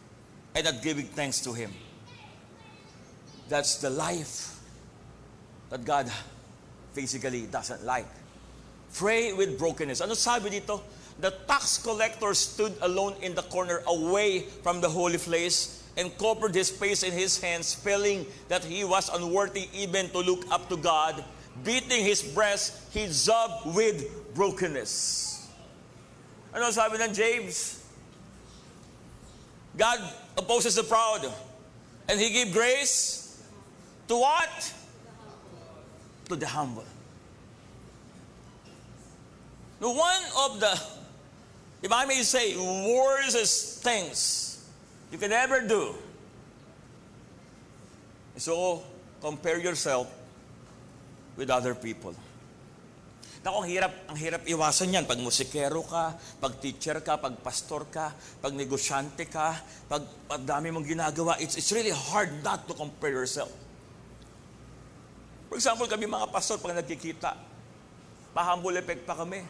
and 0.54 0.64
not 0.64 0.82
giving 0.82 1.06
thanks 1.06 1.40
to 1.42 1.52
Him. 1.52 1.70
That's 3.48 3.76
the 3.76 3.90
life 3.90 4.58
that 5.70 5.84
God 5.84 6.10
physically 6.92 7.46
doesn't 7.46 7.84
like. 7.84 8.06
Pray 8.94 9.32
with 9.32 9.58
brokenness. 9.58 10.00
Ano 10.00 10.14
sabi 10.14 10.50
dito? 10.50 10.80
The 11.20 11.30
tax 11.46 11.78
collector 11.78 12.34
stood 12.34 12.74
alone 12.82 13.14
in 13.22 13.34
the 13.34 13.42
corner 13.42 13.82
away 13.86 14.46
from 14.62 14.80
the 14.80 14.88
holy 14.88 15.18
place 15.18 15.82
and 15.96 16.10
covered 16.18 16.54
his 16.54 16.70
face 16.70 17.02
in 17.02 17.12
his 17.12 17.38
hands, 17.38 17.74
feeling 17.74 18.26
that 18.48 18.64
he 18.64 18.82
was 18.82 19.10
unworthy 19.14 19.68
even 19.70 20.10
to 20.10 20.18
look 20.18 20.42
up 20.50 20.68
to 20.70 20.76
God. 20.76 21.22
Beating 21.62 22.02
his 22.02 22.22
breast, 22.22 22.90
he 22.90 23.06
sobbed 23.06 23.74
with 23.74 24.02
brokenness. 24.34 25.46
Ano 26.50 26.70
sabi 26.74 26.98
ng 26.98 27.14
James? 27.14 27.83
God 29.76 29.98
opposes 30.38 30.74
the 30.76 30.84
proud, 30.84 31.32
and 32.08 32.20
he 32.20 32.30
give 32.30 32.52
grace 32.52 33.42
to 34.08 34.16
what? 34.16 34.74
To 36.28 36.36
the 36.36 36.46
humble. 36.46 36.84
Now, 39.80 39.94
one 39.94 40.22
of 40.38 40.60
the, 40.60 40.80
if 41.82 41.92
I 41.92 42.04
may 42.06 42.22
say, 42.22 42.56
worst 42.56 43.82
things 43.82 44.70
you 45.10 45.18
can 45.18 45.32
ever 45.32 45.60
do 45.66 45.94
is 48.36 48.44
to 48.44 48.80
compare 49.20 49.58
yourself 49.58 50.12
with 51.36 51.50
other 51.50 51.74
people. 51.74 52.14
Naku, 53.44 53.60
ang 53.60 53.68
hirap, 53.68 53.92
ang 54.08 54.16
hirap 54.16 54.42
iwasan 54.48 54.88
yan. 54.88 55.04
Pag 55.04 55.20
musikero 55.20 55.84
ka, 55.84 56.16
pag 56.40 56.56
teacher 56.64 56.96
ka, 57.04 57.20
pag 57.20 57.36
pastor 57.44 57.84
ka, 57.92 58.16
pag 58.40 58.56
negosyante 58.56 59.28
ka, 59.28 59.60
pag, 59.84 60.00
pag 60.24 60.40
dami 60.40 60.72
mong 60.72 60.88
ginagawa, 60.88 61.36
it's, 61.36 61.60
it's 61.60 61.68
really 61.76 61.92
hard 61.92 62.32
not 62.40 62.64
to 62.64 62.72
compare 62.72 63.12
yourself. 63.12 63.52
For 65.52 65.60
example, 65.60 65.84
kami 65.84 66.08
mga 66.08 66.32
pastor, 66.32 66.56
pag 66.56 66.72
nagkikita, 66.72 67.36
pa-humble 68.32 68.80
effect 68.80 69.04
pa 69.04 69.12
kami. 69.12 69.44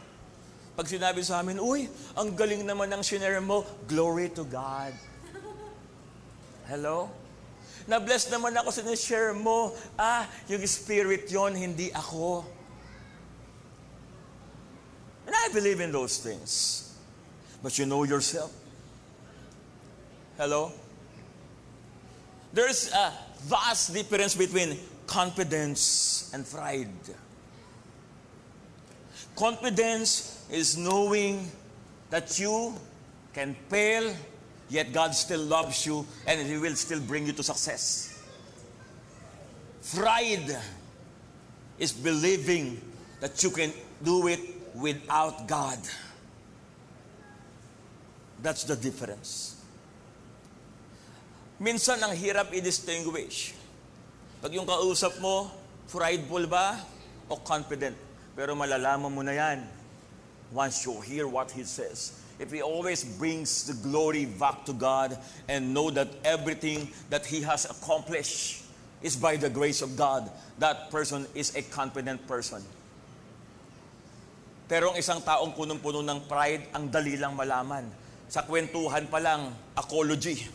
Pag 0.74 0.90
sinabi 0.90 1.22
sa 1.22 1.38
amin, 1.38 1.62
uy, 1.62 1.86
ang 2.18 2.34
galing 2.34 2.66
naman 2.66 2.90
ng 2.90 3.02
sinare 3.06 3.38
mo, 3.38 3.62
glory 3.86 4.26
to 4.26 4.42
God. 4.42 4.90
Hello? 6.66 7.06
Na-bless 7.86 8.26
naman 8.26 8.58
ako 8.58 8.74
sa 8.74 8.82
share 8.98 9.30
mo. 9.38 9.70
Ah, 9.94 10.26
yung 10.50 10.66
spirit 10.66 11.30
yon 11.30 11.54
hindi 11.54 11.94
ako. 11.94 12.53
And 15.26 15.34
I 15.34 15.48
believe 15.52 15.80
in 15.80 15.92
those 15.92 16.18
things. 16.18 16.96
But 17.62 17.78
you 17.78 17.86
know 17.86 18.04
yourself. 18.04 18.52
Hello? 20.36 20.72
There's 22.52 22.92
a 22.92 23.12
vast 23.42 23.92
difference 23.94 24.34
between 24.34 24.78
confidence 25.06 26.30
and 26.34 26.48
pride. 26.48 26.88
Confidence 29.36 30.44
is 30.50 30.76
knowing 30.76 31.50
that 32.10 32.38
you 32.38 32.74
can 33.32 33.56
fail, 33.68 34.14
yet 34.68 34.92
God 34.92 35.14
still 35.14 35.40
loves 35.40 35.84
you 35.86 36.06
and 36.26 36.46
He 36.46 36.58
will 36.58 36.76
still 36.76 37.00
bring 37.00 37.26
you 37.26 37.32
to 37.32 37.42
success. 37.42 38.22
Pride 39.94 40.56
is 41.78 41.92
believing 41.92 42.80
that 43.20 43.42
you 43.42 43.50
can 43.50 43.72
do 44.02 44.28
it 44.28 44.53
without 44.74 45.46
God. 45.46 45.78
That's 48.42 48.64
the 48.64 48.76
difference. 48.76 49.56
Minsan 51.62 52.02
ang 52.02 52.12
hirap 52.12 52.50
i-distinguish. 52.52 53.54
Pag 54.42 54.52
yung 54.52 54.66
kausap 54.66 55.16
mo, 55.22 55.48
prideful 55.88 56.44
ba 56.50 56.76
o 57.30 57.38
confident? 57.40 57.96
Pero 58.34 58.52
malalaman 58.58 59.08
mo 59.08 59.22
na 59.22 59.32
yan 59.32 59.64
once 60.52 60.84
you 60.84 60.92
hear 61.00 61.24
what 61.30 61.48
he 61.54 61.62
says. 61.62 62.20
If 62.36 62.50
he 62.50 62.60
always 62.60 63.06
brings 63.06 63.64
the 63.64 63.78
glory 63.78 64.26
back 64.26 64.66
to 64.66 64.74
God 64.74 65.16
and 65.48 65.72
know 65.72 65.88
that 65.94 66.10
everything 66.26 66.90
that 67.08 67.24
he 67.24 67.40
has 67.46 67.64
accomplished 67.70 68.66
is 69.00 69.14
by 69.14 69.36
the 69.38 69.48
grace 69.48 69.80
of 69.80 69.96
God, 69.96 70.28
that 70.58 70.90
person 70.90 71.30
is 71.34 71.54
a 71.54 71.62
confident 71.62 72.26
person. 72.26 72.60
Pero 74.64 74.92
ang 74.92 74.96
isang 74.96 75.20
taong 75.20 75.52
punong-puno 75.52 76.00
ng 76.00 76.24
pride, 76.24 76.72
ang 76.72 76.88
dali 76.88 77.20
lang 77.20 77.36
malaman. 77.36 77.84
Sa 78.32 78.48
kwentuhan 78.48 79.04
pa 79.12 79.20
lang, 79.20 79.52
apology. 79.76 80.48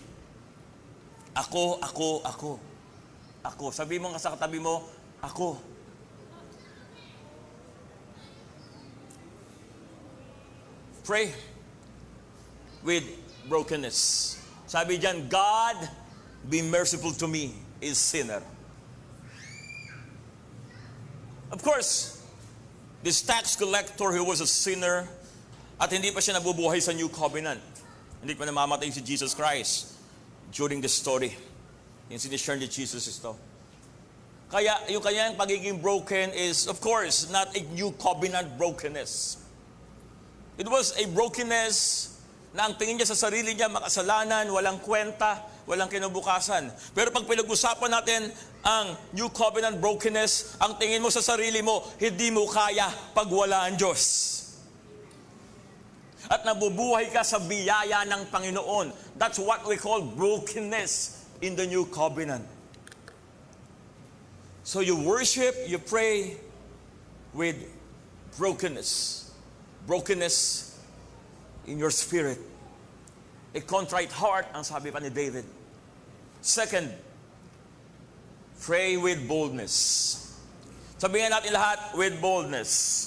Ako, 1.38 1.78
ako, 1.78 2.26
ako. 2.26 2.52
Ako. 3.46 3.66
Sabi 3.70 4.02
mo 4.02 4.10
nga 4.10 4.20
sa 4.20 4.34
katabi 4.34 4.58
mo, 4.58 4.84
ako. 5.22 5.62
Pray 11.06 11.34
with 12.86 13.06
brokenness. 13.50 14.38
Sabi 14.70 15.02
diyan, 15.02 15.26
God, 15.30 15.78
be 16.46 16.62
merciful 16.62 17.14
to 17.14 17.26
me, 17.26 17.58
is 17.82 17.98
sinner. 17.98 18.42
Of 21.50 21.66
course, 21.66 22.19
This 23.02 23.22
tax 23.24 23.56
collector 23.56 24.12
who 24.12 24.24
was 24.28 24.42
a 24.44 24.48
sinner 24.48 25.08
at 25.80 25.88
hindi 25.88 26.12
pa 26.12 26.20
siya 26.20 26.36
nabubuhay 26.36 26.84
sa 26.84 26.92
new 26.92 27.08
covenant. 27.08 27.64
Hindi 28.20 28.36
pa 28.36 28.44
namamatay 28.44 28.92
si 28.92 29.00
Jesus 29.00 29.32
Christ 29.32 29.96
during 30.52 30.84
the 30.84 30.92
story. 30.92 31.32
Yung 32.12 32.20
sinishare 32.20 32.60
ni 32.60 32.68
Jesus 32.68 33.08
ito. 33.08 33.40
Kaya 34.52 34.76
yung 34.92 35.00
kanyang 35.00 35.40
pagiging 35.40 35.80
broken 35.80 36.36
is, 36.36 36.68
of 36.68 36.82
course, 36.84 37.32
not 37.32 37.56
a 37.56 37.64
new 37.72 37.96
covenant 37.96 38.60
brokenness. 38.60 39.40
It 40.60 40.68
was 40.68 40.92
a 41.00 41.08
brokenness 41.08 42.19
na 42.54 42.66
ang 42.66 42.74
tingin 42.78 42.98
niya 42.98 43.14
sa 43.14 43.30
sarili 43.30 43.54
niya 43.54 43.70
makasalanan, 43.70 44.50
walang 44.50 44.82
kwenta, 44.82 45.46
walang 45.70 45.86
kinabukasan. 45.86 46.74
Pero 46.98 47.14
pag 47.14 47.30
pinag-usapan 47.30 47.92
natin 47.94 48.22
ang 48.66 48.98
New 49.14 49.30
Covenant 49.30 49.78
brokenness, 49.78 50.58
ang 50.58 50.82
tingin 50.82 51.02
mo 51.02 51.14
sa 51.14 51.22
sarili 51.22 51.62
mo, 51.62 51.86
hindi 52.02 52.34
mo 52.34 52.50
kaya 52.50 52.90
pag 53.14 53.30
wala 53.30 53.70
ang 53.70 53.78
Diyos. 53.78 54.02
At 56.30 56.46
nabubuhay 56.46 57.10
ka 57.14 57.26
sa 57.26 57.42
biyaya 57.42 58.06
ng 58.06 58.30
Panginoon. 58.30 58.94
That's 59.18 59.42
what 59.42 59.66
we 59.66 59.78
call 59.78 60.02
brokenness 60.02 61.26
in 61.42 61.58
the 61.58 61.66
New 61.66 61.86
Covenant. 61.90 62.46
So 64.62 64.82
you 64.82 64.98
worship, 64.98 65.58
you 65.66 65.82
pray 65.82 66.38
with 67.34 67.58
brokenness. 68.38 69.32
Brokenness 69.90 70.69
in 71.70 71.78
your 71.78 71.94
spirit. 71.94 72.42
A 73.54 73.62
contrite 73.62 74.12
heart, 74.12 74.50
ang 74.54 74.66
sabi 74.66 74.90
pa 74.90 74.98
ni 74.98 75.10
David. 75.10 75.46
Second, 76.42 76.90
pray 78.62 78.98
with 78.98 79.22
boldness. 79.30 80.18
Sabihin 80.98 81.30
natin 81.30 81.54
lahat, 81.54 81.94
with 81.94 82.18
boldness. 82.20 83.06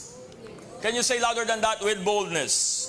Can 0.81 0.95
you 0.95 1.03
say 1.03 1.21
louder 1.21 1.45
than 1.45 1.61
that? 1.61 1.83
With 1.83 2.03
boldness. 2.03 2.89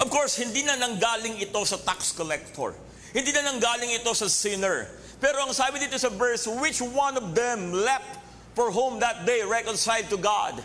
Of 0.00 0.10
course, 0.10 0.38
hindi 0.38 0.62
na 0.62 0.74
nanggaling 0.74 1.38
ito 1.38 1.62
sa 1.66 1.78
tax 1.78 2.10
collector. 2.14 2.74
Hindi 3.14 3.30
na 3.30 3.46
nanggaling 3.54 3.94
ito 3.94 4.10
sa 4.14 4.26
sinner. 4.26 4.90
Pero 5.22 5.40
ang 5.40 5.54
sabi 5.54 5.80
dito 5.80 5.96
sa 5.96 6.10
verse, 6.12 6.44
which 6.60 6.82
one 6.82 7.16
of 7.16 7.32
them 7.32 7.72
left 7.72 8.20
for 8.52 8.68
whom 8.68 9.00
that 9.00 9.24
day 9.24 9.40
reconciled 9.46 10.10
to 10.12 10.18
God? 10.18 10.60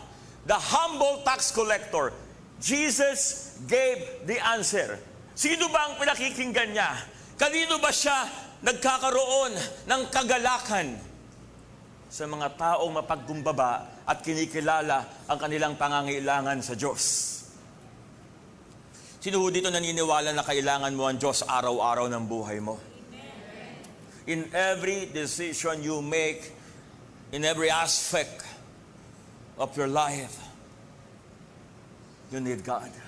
The 0.49 0.57
humble 0.57 1.21
tax 1.23 1.53
collector. 1.53 2.11
Jesus 2.59 3.50
gave 3.67 4.25
the 4.25 4.37
answer. 4.41 4.97
Sino 5.33 5.69
ba 5.73 5.91
ang 5.91 5.93
pinakikinggan 5.97 6.69
niya? 6.73 6.91
Kanino 7.37 7.81
ba 7.81 7.89
siya 7.89 8.29
nagkakaroon 8.61 9.53
ng 9.89 10.01
kagalakan 10.13 10.93
sa 12.11 12.27
mga 12.27 12.47
taong 12.59 12.91
mapagkumbaba 13.01 14.03
at 14.05 14.19
kinikilala 14.21 15.25
ang 15.25 15.37
kanilang 15.39 15.79
pangangailangan 15.79 16.59
sa 16.61 16.75
Diyos. 16.77 17.01
Sino 19.21 19.37
dito 19.53 19.69
naniniwala 19.69 20.33
na 20.33 20.43
kailangan 20.45 20.93
mo 20.97 21.05
ang 21.07 21.17
Diyos 21.17 21.45
araw-araw 21.45 22.09
ng 22.09 22.23
buhay 22.25 22.59
mo? 22.59 22.77
In 24.29 24.49
every 24.53 25.09
decision 25.09 25.81
you 25.81 26.01
make, 26.01 26.53
in 27.33 27.41
every 27.41 27.73
aspect 27.73 28.45
of 29.57 29.73
your 29.73 29.89
life, 29.89 30.37
you 32.29 32.37
need 32.41 32.61
God. 32.61 33.00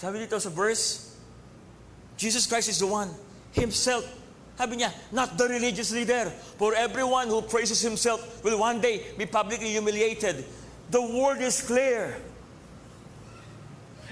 Sabi 0.00 0.24
dito 0.24 0.40
sa 0.40 0.48
verse, 0.48 1.12
Jesus 2.16 2.48
Christ 2.48 2.72
is 2.72 2.80
the 2.80 2.88
one 2.88 3.12
himself. 3.52 4.08
Sabi 4.56 4.80
niya, 4.80 4.92
not 5.12 5.36
the 5.36 5.44
religious 5.44 5.92
leader. 5.92 6.32
For 6.56 6.72
everyone 6.72 7.28
who 7.28 7.44
praises 7.44 7.84
himself 7.84 8.40
will 8.40 8.56
one 8.56 8.80
day 8.80 9.04
be 9.20 9.28
publicly 9.28 9.76
humiliated. 9.76 10.44
The 10.88 11.00
word 11.04 11.44
is 11.44 11.60
clear. 11.60 12.16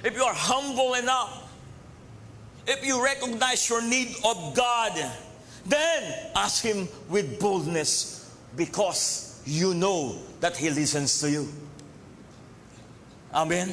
If 0.05 0.13
you 0.15 0.23
are 0.23 0.37
humble 0.37 0.95
enough, 0.95 1.49
if 2.69 2.85
you 2.85 3.03
recognize 3.03 3.69
your 3.69 3.81
need 3.81 4.15
of 4.25 4.55
God, 4.55 4.93
then 5.65 6.31
ask 6.37 6.63
Him 6.63 6.89
with 7.09 7.41
boldness 7.41 8.31
because 8.57 9.41
you 9.45 9.75
know 9.75 10.21
that 10.41 10.57
He 10.57 10.71
listens 10.71 11.21
to 11.21 11.31
you. 11.31 11.49
Amen. 13.35 13.73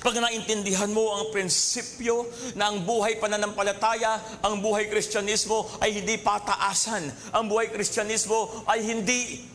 Pag 0.00 0.16
naintindihan 0.20 0.90
mo 0.90 1.12
ang 1.16 1.32
prinsipyo 1.34 2.28
na 2.56 2.72
ang 2.72 2.84
buhay 2.84 3.20
pananampalataya, 3.20 4.20
ang 4.40 4.60
buhay 4.60 4.88
kristyanismo 4.88 5.68
ay 5.80 6.00
hindi 6.02 6.16
pataasan. 6.20 7.08
Ang 7.36 7.44
buhay 7.48 7.68
kristyanismo 7.72 8.64
ay 8.68 8.80
hindi 8.84 9.52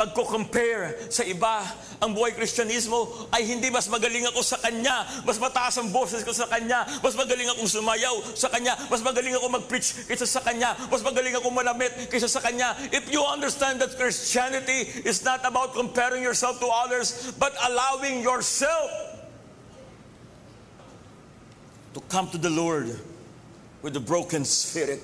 pagko-compare 0.00 1.12
sa 1.12 1.20
iba. 1.28 1.60
Ang 2.00 2.16
buhay 2.16 2.32
kristyanismo 2.32 3.28
ay 3.28 3.44
hindi 3.44 3.68
mas 3.68 3.84
magaling 3.92 4.24
ako 4.32 4.40
sa 4.40 4.56
Kanya, 4.56 5.04
mas 5.28 5.36
mataas 5.36 5.76
ang 5.76 5.92
boses 5.92 6.24
ko 6.24 6.32
sa 6.32 6.48
Kanya, 6.48 6.88
mas 7.04 7.12
magaling 7.12 7.52
akong 7.52 7.68
sumayaw 7.68 8.16
sa 8.32 8.48
Kanya, 8.48 8.80
mas 8.88 9.04
magaling 9.04 9.36
ako 9.36 9.60
mag-preach 9.60 10.08
kaysa 10.08 10.24
sa 10.24 10.40
Kanya, 10.40 10.72
mas 10.88 11.04
magaling 11.04 11.36
ako 11.36 11.52
malamit 11.52 11.92
kaysa 12.08 12.32
sa 12.32 12.40
Kanya. 12.40 12.72
If 12.88 13.12
you 13.12 13.20
understand 13.20 13.84
that 13.84 13.92
Christianity 14.00 15.04
is 15.04 15.20
not 15.20 15.44
about 15.44 15.76
comparing 15.76 16.24
yourself 16.24 16.56
to 16.64 16.68
others, 16.72 17.36
but 17.36 17.52
allowing 17.68 18.24
yourself 18.24 19.09
to 21.94 22.00
come 22.08 22.28
to 22.30 22.38
the 22.38 22.50
Lord 22.50 22.94
with 23.82 23.96
a 23.96 24.00
broken 24.00 24.44
spirit, 24.44 25.00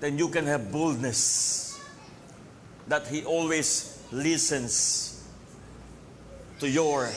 then 0.00 0.18
you 0.18 0.28
can 0.28 0.46
have 0.46 0.70
boldness 0.70 1.80
that 2.88 3.06
He 3.06 3.24
always 3.24 4.02
listens 4.12 5.26
to 6.60 6.68
your 6.68 7.10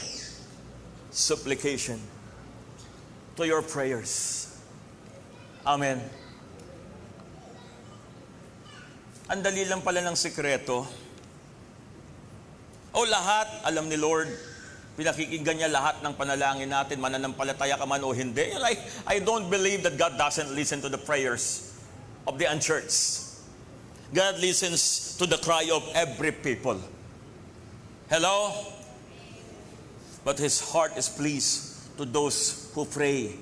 supplication, 1.12 2.00
to 3.36 3.46
your 3.46 3.62
prayers. 3.62 4.48
Amen. 5.66 6.00
Ang 9.28 9.44
dali 9.44 9.68
lang 9.68 9.84
pala 9.84 10.00
ng 10.08 10.16
sikreto. 10.16 10.88
O 12.96 13.04
lahat, 13.04 13.68
alam 13.68 13.92
ni 13.92 14.00
Lord, 14.00 14.32
pinakikinggan 14.98 15.62
niya 15.62 15.70
lahat 15.70 16.02
ng 16.02 16.14
panalangin 16.18 16.74
natin, 16.74 16.98
mananampalataya 16.98 17.78
ka 17.78 17.86
man 17.86 18.02
o 18.02 18.10
hindi. 18.12 18.50
I, 18.58 18.74
I 19.06 19.18
don't 19.22 19.46
believe 19.46 19.86
that 19.86 19.94
God 19.94 20.18
doesn't 20.18 20.50
listen 20.58 20.82
to 20.82 20.90
the 20.90 20.98
prayers 20.98 21.78
of 22.26 22.42
the 22.42 22.50
unchurched. 22.50 23.24
God 24.10 24.42
listens 24.42 25.14
to 25.22 25.30
the 25.30 25.38
cry 25.38 25.70
of 25.70 25.86
every 25.94 26.34
people. 26.34 26.82
Hello? 28.10 28.52
But 30.26 30.42
His 30.42 30.60
heart 30.60 30.98
is 30.98 31.08
pleased 31.08 31.96
to 32.02 32.04
those 32.04 32.72
who 32.74 32.84
pray 32.90 33.38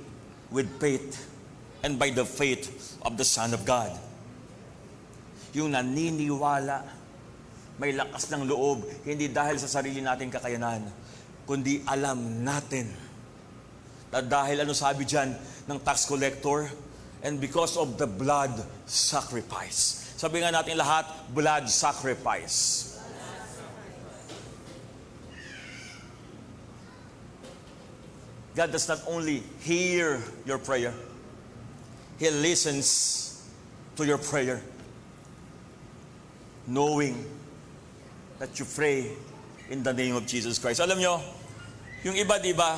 with 0.51 0.67
faith 0.83 1.23
and 1.83 1.95
by 1.95 2.11
the 2.11 2.25
faith 2.27 2.99
of 3.01 3.15
the 3.15 3.23
Son 3.23 3.55
of 3.55 3.63
God. 3.63 3.95
Yung 5.55 5.71
naniniwala, 5.71 6.83
may 7.79 7.95
lakas 7.95 8.27
ng 8.31 8.43
loob, 8.43 8.83
hindi 9.07 9.31
dahil 9.31 9.55
sa 9.55 9.79
sarili 9.79 10.03
nating 10.03 10.31
kakayanan, 10.31 10.83
kundi 11.45 11.85
alam 11.85 12.41
natin 12.41 12.89
na 14.09 14.21
dahil 14.21 14.65
ano 14.65 14.73
sabi 14.73 15.05
dyan 15.05 15.33
ng 15.69 15.77
tax 15.81 16.05
collector, 16.05 16.69
and 17.25 17.41
because 17.41 17.77
of 17.77 17.97
the 17.97 18.05
blood 18.05 18.53
sacrifice. 18.85 20.13
Sabi 20.15 20.39
nga 20.45 20.53
natin 20.53 20.77
lahat, 20.77 21.09
blood 21.33 21.65
sacrifice. 21.69 22.93
God 28.55 28.71
does 28.71 28.87
not 28.87 29.03
only 29.11 29.43
hear 29.59 30.23
your 30.47 30.57
prayer, 30.57 30.95
He 32.15 32.31
listens 32.31 33.43
to 33.99 34.07
your 34.07 34.17
prayer, 34.17 34.63
knowing 36.63 37.19
that 38.39 38.55
you 38.55 38.63
pray 38.63 39.11
in 39.69 39.81
the 39.81 39.93
name 39.93 40.13
of 40.13 40.25
Jesus 40.29 40.61
Christ. 40.61 40.81
Alam 40.81 41.01
nyo, 41.01 41.21
yung 42.05 42.13
iba, 42.13 42.37
di 42.37 42.53
ba, 42.53 42.77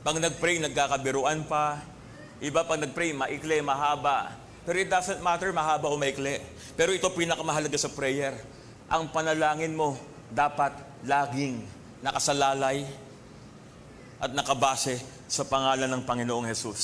pag 0.00 0.16
nag-pray, 0.16 0.58
nagkakabiruan 0.58 1.44
pa. 1.44 1.78
Iba 2.42 2.64
pag 2.64 2.80
nag-pray, 2.80 3.14
maikli, 3.14 3.60
mahaba. 3.60 4.34
Pero 4.64 4.76
it 4.80 4.88
doesn't 4.88 5.20
matter, 5.20 5.52
mahaba 5.52 5.92
o 5.92 5.98
maikli. 6.00 6.40
Pero 6.74 6.90
ito 6.90 7.06
pinakamahalaga 7.12 7.76
sa 7.76 7.92
prayer. 7.92 8.34
Ang 8.88 9.12
panalangin 9.12 9.76
mo 9.76 9.94
dapat 10.32 10.72
laging 11.04 11.60
nakasalalay 12.00 12.82
at 14.22 14.30
nakabase 14.32 14.98
sa 15.28 15.44
pangalan 15.44 15.90
ng 15.90 16.02
Panginoong 16.02 16.48
Jesus. 16.50 16.82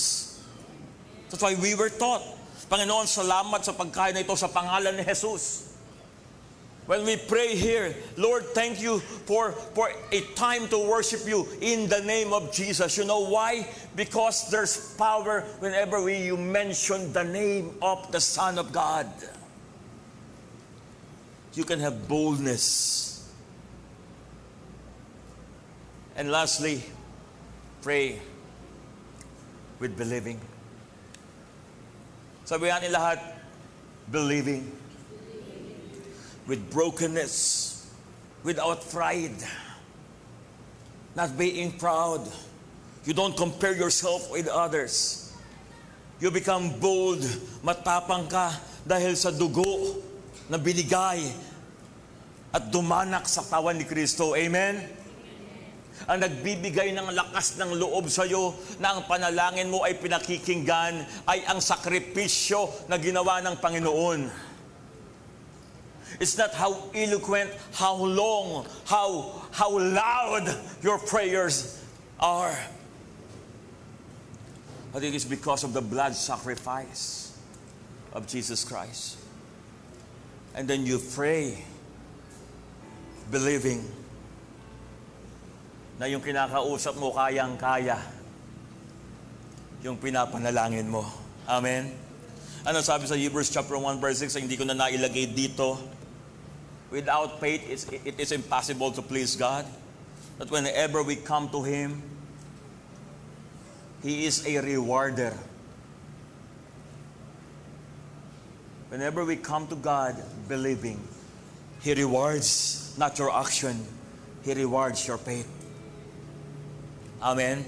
That's 1.29 1.43
why 1.43 1.57
we 1.57 1.73
were 1.75 1.93
taught. 1.93 2.23
Panginoon, 2.69 3.09
salamat 3.09 3.65
sa 3.65 3.73
pagkain 3.73 4.13
na 4.13 4.21
ito 4.21 4.35
sa 4.37 4.53
pangalan 4.53 4.93
ni 4.93 5.05
Jesus. 5.05 5.73
When 6.89 7.05
we 7.05 7.21
pray 7.21 7.55
here, 7.55 7.93
Lord, 8.17 8.49
thank 8.57 8.81
you 8.81 9.01
for, 9.29 9.53
for 9.53 9.93
a 10.11 10.21
time 10.33 10.69
to 10.69 10.79
worship 10.89 11.29
you 11.29 11.47
in 11.61 11.87
the 11.87 12.01
name 12.01 12.33
of 12.33 12.51
Jesus. 12.51 12.97
You 12.97 13.05
know 13.05 13.29
why? 13.29 13.69
Because 13.95 14.51
there's 14.51 14.97
power 14.97 15.43
whenever 15.61 16.01
we 16.03 16.17
you 16.17 16.39
mention 16.39 17.13
the 17.13 17.25
name 17.25 17.77
of 17.83 18.11
the 18.11 18.21
Son 18.23 18.57
of 18.57 18.73
God. 18.73 19.05
You 21.53 21.65
can 21.65 21.79
have 21.81 22.09
boldness. 22.09 23.29
And 26.17 26.33
lastly, 26.33 26.83
pray 27.83 28.19
with 29.79 29.93
believing. 29.93 30.41
Sabi 32.49 32.73
ni 32.81 32.89
lahat, 32.89 33.21
believing. 34.11 34.73
With 36.49 36.73
brokenness, 36.73 37.77
without 38.41 38.81
pride, 38.89 39.37
not 41.13 41.37
being 41.37 41.77
proud. 41.77 42.25
You 43.05 43.13
don't 43.13 43.37
compare 43.37 43.77
yourself 43.77 44.33
with 44.33 44.49
others. 44.49 45.29
You 46.19 46.33
become 46.33 46.81
bold, 46.81 47.21
matapang 47.61 48.33
ka 48.33 48.57
dahil 48.83 49.13
sa 49.13 49.29
dugo 49.29 50.01
na 50.49 50.57
binigay 50.57 51.21
at 52.49 52.73
dumanak 52.73 53.29
sa 53.29 53.45
tawan 53.45 53.77
ni 53.77 53.85
Kristo. 53.85 54.33
Amen? 54.33 54.99
ang 56.09 56.23
nagbibigay 56.23 56.95
ng 56.95 57.11
lakas 57.11 57.59
ng 57.59 57.75
loob 57.75 58.07
sa 58.07 58.23
iyo 58.23 58.55
na 58.79 58.95
ang 58.95 59.05
panalangin 59.05 59.67
mo 59.67 59.83
ay 59.83 59.99
pinakikinggan 59.99 61.05
ay 61.27 61.43
ang 61.45 61.59
sakripisyo 61.59 62.87
na 62.87 62.97
ginawa 62.97 63.43
ng 63.43 63.59
Panginoon. 63.59 64.48
It's 66.21 66.37
not 66.37 66.53
how 66.55 66.91
eloquent, 66.95 67.51
how 67.73 67.95
long, 67.95 68.67
how, 68.87 69.43
how 69.53 69.79
loud 69.79 70.51
your 70.83 70.99
prayers 70.99 71.83
are. 72.19 72.57
But 74.93 75.05
it 75.05 75.15
is 75.15 75.25
because 75.25 75.63
of 75.63 75.73
the 75.73 75.83
blood 75.83 76.15
sacrifice 76.15 77.39
of 78.13 78.27
Jesus 78.27 78.65
Christ. 78.65 79.19
And 80.55 80.67
then 80.67 80.87
you 80.87 80.99
pray, 80.99 81.63
believing 83.31 83.87
na 85.99 86.07
yung 86.07 86.23
kinakausap 86.23 86.99
mo 86.99 87.15
kayang-kaya 87.15 87.99
yung 89.83 89.99
pinapanalangin 89.99 90.87
mo. 90.91 91.07
Amen? 91.47 91.95
Ano 92.67 92.83
sabi 92.83 93.07
sa 93.07 93.15
Hebrews 93.15 93.51
chapter 93.51 93.79
1 93.79 94.03
verse 94.03 94.19
6, 94.27 94.43
hindi 94.43 94.59
ko 94.59 94.67
na 94.67 94.75
nailagay 94.75 95.31
dito. 95.31 95.98
Without 96.91 97.41
faith, 97.41 97.69
it's, 97.69 97.85
it 97.91 98.19
is 98.19 98.33
impossible 98.33 98.91
to 98.93 99.03
please 99.03 99.37
God. 99.37 99.67
That 100.39 100.51
whenever 100.51 101.03
we 101.03 101.17
come 101.17 101.49
to 101.51 101.63
Him, 101.63 102.03
He 104.03 104.25
is 104.25 104.47
a 104.47 104.61
rewarder. 104.61 105.37
Whenever 108.89 109.25
we 109.25 109.37
come 109.37 109.67
to 109.69 109.77
God 109.77 110.17
believing, 110.49 111.01
He 111.83 111.93
rewards 111.93 112.95
not 112.97 113.19
your 113.19 113.35
action, 113.37 113.85
He 114.45 114.55
rewards 114.55 115.07
your 115.07 115.19
faith. 115.19 115.49
Amen. 117.21 117.65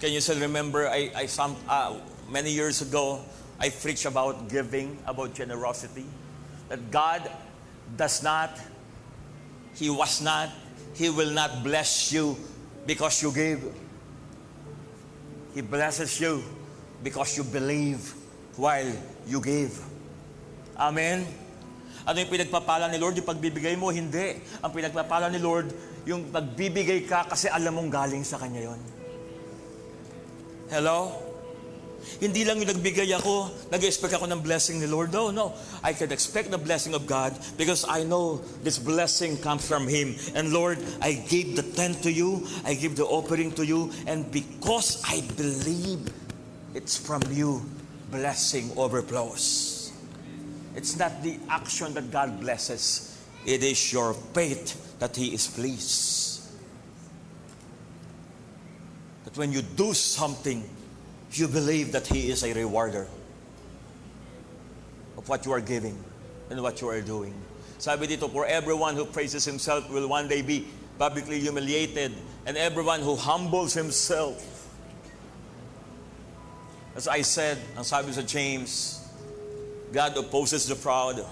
Can 0.00 0.12
you 0.12 0.20
still 0.20 0.40
remember? 0.40 0.88
I, 0.88 1.10
I 1.14 1.26
some 1.26 1.54
uh, 1.68 1.96
many 2.28 2.50
years 2.50 2.82
ago, 2.82 3.20
I 3.60 3.70
preached 3.70 4.06
about 4.06 4.48
giving, 4.48 4.98
about 5.06 5.34
generosity. 5.34 6.04
That 6.68 6.90
God 6.90 7.30
does 7.92 8.22
not, 8.24 8.56
He 9.74 9.90
was 9.90 10.22
not, 10.22 10.48
He 10.94 11.10
will 11.10 11.30
not 11.30 11.62
bless 11.62 12.12
you 12.12 12.38
because 12.86 13.20
you 13.20 13.32
give. 13.32 13.60
He 15.54 15.60
blesses 15.60 16.18
you 16.20 16.42
because 17.02 17.36
you 17.36 17.44
believe 17.44 18.00
while 18.56 18.90
you 19.26 19.38
give. 19.40 19.74
Amen. 20.74 21.26
Ano 22.04 22.20
yung 22.20 22.28
pinagpapala 22.28 22.90
ni 22.92 23.00
Lord? 23.00 23.16
Yung 23.16 23.28
pagbibigay 23.28 23.74
mo? 23.80 23.88
Hindi. 23.88 24.36
Ang 24.60 24.70
pinagpapala 24.74 25.32
ni 25.32 25.40
Lord, 25.40 25.72
yung 26.04 26.28
pagbibigay 26.28 27.08
ka 27.08 27.24
kasi 27.24 27.48
alam 27.48 27.72
mong 27.80 27.88
galing 27.88 28.24
sa 28.26 28.36
Kanya 28.36 28.68
yon. 28.68 28.80
Hello? 30.68 31.33
Hindi 32.20 32.44
lang 32.44 32.60
yung 32.60 32.70
nagbigay 32.70 33.10
ako, 33.16 33.50
nag-expect 33.70 34.14
ako 34.14 34.26
ng 34.30 34.40
blessing 34.40 34.80
ni 34.80 34.86
Lord. 34.86 35.12
No, 35.12 35.30
no. 35.30 35.54
I 35.82 35.92
can 35.92 36.12
expect 36.12 36.50
the 36.50 36.58
blessing 36.58 36.94
of 36.94 37.06
God 37.06 37.34
because 37.56 37.84
I 37.88 38.04
know 38.04 38.40
this 38.62 38.78
blessing 38.78 39.38
comes 39.38 39.66
from 39.66 39.88
Him. 39.88 40.14
And 40.34 40.52
Lord, 40.52 40.78
I 41.00 41.14
give 41.14 41.56
the 41.56 41.64
tent 41.64 42.02
to 42.02 42.12
you, 42.12 42.46
I 42.64 42.74
give 42.74 42.96
the 42.96 43.04
offering 43.04 43.52
to 43.58 43.64
you, 43.64 43.92
and 44.06 44.30
because 44.30 45.02
I 45.04 45.22
believe 45.36 46.12
it's 46.74 46.96
from 46.96 47.22
you, 47.30 47.62
blessing 48.10 48.70
overflows. 48.76 49.92
It's 50.74 50.98
not 50.98 51.22
the 51.22 51.38
action 51.48 51.94
that 51.94 52.10
God 52.10 52.40
blesses, 52.40 53.18
it 53.46 53.62
is 53.62 53.92
your 53.92 54.14
faith 54.34 54.98
that 54.98 55.16
He 55.16 55.34
is 55.34 55.46
pleased. 55.46 56.50
That 59.24 59.36
when 59.36 59.52
you 59.52 59.62
do 59.62 59.94
something, 59.94 60.62
you 61.38 61.48
believe 61.48 61.92
that 61.92 62.06
He 62.06 62.30
is 62.30 62.42
a 62.42 62.52
rewarder 62.52 63.06
of 65.16 65.28
what 65.28 65.44
you 65.46 65.52
are 65.52 65.60
giving 65.60 65.98
and 66.50 66.62
what 66.62 66.80
you 66.80 66.88
are 66.88 67.00
doing. 67.00 67.34
Sabi 67.78 68.06
dito, 68.06 68.30
for 68.30 68.46
everyone 68.46 68.94
who 68.94 69.04
praises 69.04 69.44
himself 69.44 69.90
will 69.90 70.08
one 70.08 70.28
day 70.28 70.42
be 70.42 70.66
publicly 70.98 71.40
humiliated, 71.40 72.12
and 72.46 72.56
everyone 72.56 73.00
who 73.00 73.16
humbles 73.16 73.74
himself. 73.74 74.68
As 76.94 77.08
I 77.08 77.22
said, 77.22 77.58
ang 77.76 77.82
sabi 77.82 78.12
sa 78.12 78.22
James, 78.22 79.02
God 79.92 80.16
opposes 80.16 80.66
the 80.66 80.76
proud, 80.76 81.24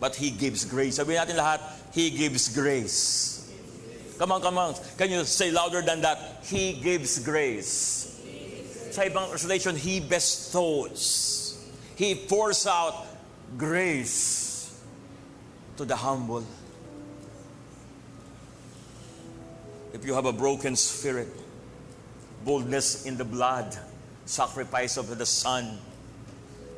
but 0.00 0.16
He 0.16 0.30
gives 0.30 0.64
grace. 0.64 0.98
Sabi 0.98 1.14
natin 1.14 1.38
lahat, 1.38 1.62
He 1.94 2.10
gives 2.10 2.50
grace. 2.50 3.46
Come 4.18 4.32
on, 4.32 4.42
come 4.42 4.58
on. 4.58 4.74
Can 4.98 5.10
you 5.10 5.22
say 5.24 5.50
louder 5.50 5.82
than 5.82 6.02
that? 6.02 6.42
He 6.42 6.74
gives 6.74 7.22
grace. 7.22 8.11
Sa 8.92 9.08
ibang 9.08 9.32
translation, 9.32 9.72
He 9.72 10.04
bestows. 10.04 11.56
He 11.96 12.12
pours 12.14 12.68
out 12.68 13.08
grace 13.56 14.68
to 15.80 15.88
the 15.88 15.96
humble. 15.96 16.44
If 19.96 20.04
you 20.04 20.12
have 20.12 20.26
a 20.28 20.32
broken 20.32 20.76
spirit, 20.76 21.32
boldness 22.44 23.06
in 23.06 23.16
the 23.16 23.24
blood, 23.24 23.72
sacrifice 24.26 24.98
of 24.98 25.08
the 25.16 25.24
Son, 25.24 25.78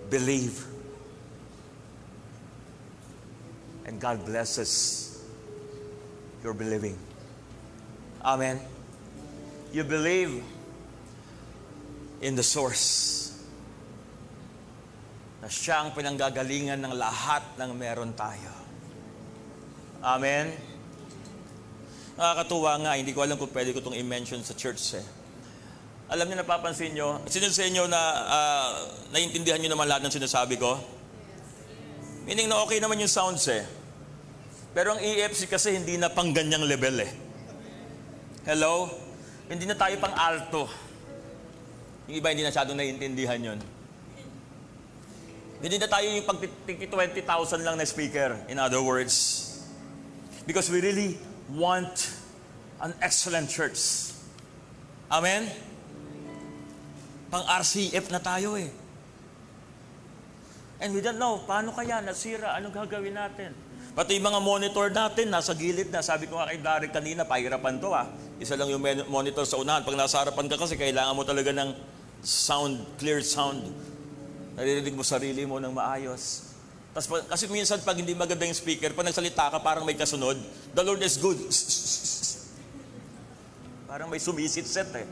believe. 0.08 0.64
And 3.86 4.00
God 4.00 4.24
blesses 4.24 5.18
your 6.44 6.54
believing. 6.54 6.96
Amen. 8.22 8.60
You 9.72 9.82
believe 9.82 10.44
in 12.20 12.38
the 12.38 12.44
source 12.44 13.14
na 15.44 15.50
siyang 15.50 15.92
pinanggagalingan 15.92 16.80
ng 16.80 16.94
lahat 16.96 17.44
ng 17.60 17.70
meron 17.76 18.16
tayo. 18.16 18.52
Amen. 20.00 20.52
Nakakatuwa 22.14 22.80
nga, 22.80 22.92
hindi 22.96 23.12
ko 23.12 23.26
alam 23.26 23.36
kung 23.36 23.52
pwede 23.52 23.74
ko 23.74 23.82
itong 23.82 23.98
i-mention 23.98 24.40
sa 24.40 24.56
church 24.56 24.96
eh. 24.96 25.04
Alam 26.08 26.28
niyo, 26.30 26.36
napapansin 26.40 26.92
niyo, 26.96 27.20
sino 27.28 27.48
sa 27.48 27.64
inyo 27.64 27.84
na 27.88 28.00
uh, 28.28 28.70
naiintindihan 29.12 29.60
niyo 29.60 29.72
naman 29.72 29.88
lahat 29.88 30.04
ng 30.04 30.14
sinasabi 30.16 30.60
ko? 30.60 30.76
Meaning 32.24 32.48
na 32.48 32.64
okay 32.64 32.80
naman 32.80 33.00
yung 33.00 33.12
sounds 33.12 33.44
eh. 33.52 33.64
Pero 34.72 34.96
ang 34.96 35.00
EFC 35.00 35.48
kasi 35.48 35.76
hindi 35.76 36.00
na 36.00 36.08
pang 36.08 36.32
ganyang 36.32 36.64
level 36.64 37.04
eh. 37.04 37.12
Hello? 38.48 38.88
Hindi 39.48 39.68
na 39.68 39.76
tayo 39.76 39.96
pang 40.00 40.12
alto. 40.16 40.68
Yung 42.08 42.16
iba 42.20 42.28
hindi 42.28 42.44
na 42.44 42.52
masyadong 42.52 42.76
naiintindihan 42.76 43.40
yun. 43.40 43.58
Hindi 45.64 45.80
na 45.80 45.88
tayo 45.88 46.04
yung 46.04 46.28
pag 46.28 46.36
20,000 46.44 47.64
lang 47.64 47.80
na 47.80 47.88
speaker, 47.88 48.36
in 48.52 48.60
other 48.60 48.84
words. 48.84 49.40
Because 50.44 50.68
we 50.68 50.84
really 50.84 51.16
want 51.48 52.12
an 52.84 52.92
excellent 53.00 53.48
church. 53.48 54.12
Amen? 55.08 55.48
Pang 57.32 57.48
RCF 57.48 58.12
na 58.12 58.20
tayo 58.20 58.60
eh. 58.60 58.68
And 60.84 60.92
we 60.92 61.00
don't 61.00 61.16
know, 61.16 61.40
paano 61.48 61.72
kaya 61.72 62.04
nasira? 62.04 62.52
Ano 62.60 62.68
gagawin 62.68 63.16
natin? 63.16 63.56
Pati 63.94 64.18
yung 64.18 64.26
mga 64.26 64.40
monitor 64.44 64.92
natin, 64.92 65.32
nasa 65.32 65.56
gilid 65.56 65.88
na. 65.88 66.04
Sabi 66.04 66.26
ko 66.28 66.36
nga 66.36 66.50
kay 66.50 66.60
Derek 66.60 66.92
kanina, 66.92 67.24
pahirapan 67.24 67.78
to 67.80 67.94
ah. 67.94 68.10
Isa 68.42 68.58
lang 68.58 68.68
yung 68.68 68.82
monitor 69.06 69.46
sa 69.48 69.56
unahan. 69.56 69.86
Pag 69.86 69.96
nasa 69.96 70.20
harapan 70.20 70.50
ka 70.50 70.58
kasi, 70.58 70.74
kailangan 70.74 71.14
mo 71.14 71.22
talaga 71.22 71.54
ng 71.54 71.93
sound, 72.24 72.80
clear 72.96 73.20
sound. 73.20 73.60
Naririnig 74.56 74.96
mo 74.96 75.04
sarili 75.04 75.44
mo 75.44 75.60
ng 75.60 75.70
maayos. 75.70 76.56
Tapos, 76.96 77.26
kasi 77.28 77.44
minsan 77.52 77.78
pag 77.84 77.98
hindi 77.98 78.16
maganda 78.16 78.48
yung 78.48 78.56
speaker, 78.56 78.90
pag 78.96 79.04
nagsalita 79.04 79.52
ka, 79.52 79.58
parang 79.60 79.84
may 79.84 79.94
kasunod. 79.94 80.40
The 80.72 80.82
Lord 80.82 81.04
is 81.04 81.20
good. 81.20 81.38
Parang 83.94 84.10
may 84.10 84.18
sumisit-set 84.18 84.90
eh. 84.98 85.06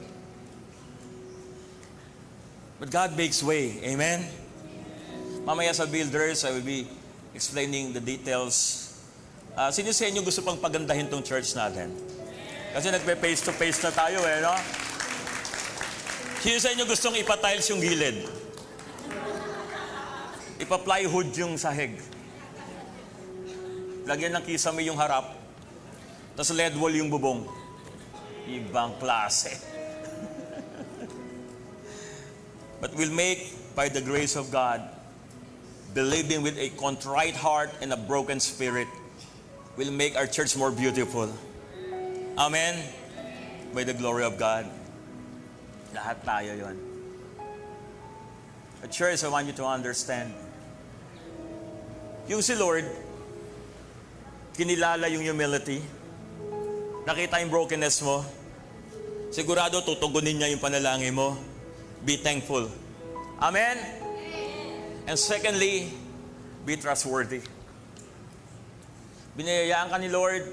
But 2.83 2.91
God 2.91 3.15
makes 3.15 3.39
way. 3.39 3.79
Amen? 3.87 4.27
Mamaya 5.47 5.71
sa 5.71 5.87
builders, 5.87 6.43
I 6.43 6.51
will 6.51 6.67
be 6.67 6.91
explaining 7.31 7.95
the 7.95 8.03
details. 8.03 8.91
Uh, 9.55 9.71
sino 9.71 9.95
sa 9.95 10.11
inyo 10.11 10.27
gusto 10.27 10.43
pang 10.43 10.59
pagandahin 10.59 11.07
tong 11.07 11.23
church 11.23 11.55
natin? 11.55 11.95
Kasi 12.75 12.91
nagpe-face 12.91 13.47
to 13.47 13.55
face 13.55 13.79
na 13.87 13.95
tayo 13.95 14.19
eh, 14.27 14.43
no? 14.43 14.51
Sino 16.43 16.59
sa 16.59 16.75
inyo 16.75 16.83
gustong 16.91 17.15
ipatiles 17.23 17.71
yung 17.71 17.79
gilid? 17.79 18.27
Ipa-plywood 20.59 21.31
yung 21.39 21.55
sahig. 21.55 21.95
Lagyan 24.03 24.35
ng 24.35 24.43
kisame 24.43 24.83
yung 24.83 24.99
harap. 24.99 25.39
Tapos 26.35 26.51
LED 26.51 26.75
wall 26.83 26.99
yung 26.99 27.15
bubong. 27.15 27.47
Ibang 28.51 28.99
klase. 28.99 29.55
But 32.83 32.91
we'll 32.99 33.15
make, 33.15 33.55
by 33.79 33.87
the 33.87 34.03
grace 34.03 34.35
of 34.35 34.51
God, 34.51 34.83
believing 35.95 36.43
with 36.43 36.59
a 36.59 36.75
contrite 36.75 37.39
heart 37.39 37.71
and 37.79 37.95
a 37.95 38.01
broken 38.11 38.43
spirit, 38.43 38.91
will 39.79 39.95
make 39.95 40.19
our 40.19 40.27
church 40.27 40.59
more 40.59 40.75
beautiful. 40.75 41.31
Amen? 42.35 42.83
By 43.71 43.87
the 43.87 43.95
glory 43.95 44.27
of 44.27 44.43
God. 44.43 44.82
Lahat 45.93 46.17
tayo 46.25 46.57
yon. 46.57 46.77
At 48.81 48.89
church, 48.91 49.21
I 49.23 49.29
want 49.29 49.47
you 49.47 49.57
to 49.61 49.65
understand. 49.69 50.33
Yung 52.27 52.41
si 52.41 52.57
Lord, 52.57 52.89
kinilala 54.57 55.07
yung 55.13 55.23
humility. 55.23 55.85
Nakita 57.05 57.45
yung 57.45 57.53
brokenness 57.53 58.01
mo. 58.03 58.25
Sigurado 59.29 59.85
tutugunin 59.85 60.41
niya 60.41 60.49
yung 60.49 60.63
panalangin 60.65 61.13
mo. 61.13 61.37
Be 62.03 62.17
thankful. 62.19 62.67
Amen? 63.39 63.77
And 65.07 65.15
secondly, 65.21 65.93
be 66.65 66.75
trustworthy. 66.81 67.45
Binayayaan 69.37 69.89
ka 69.93 69.97
ni 70.01 70.09
Lord, 70.09 70.45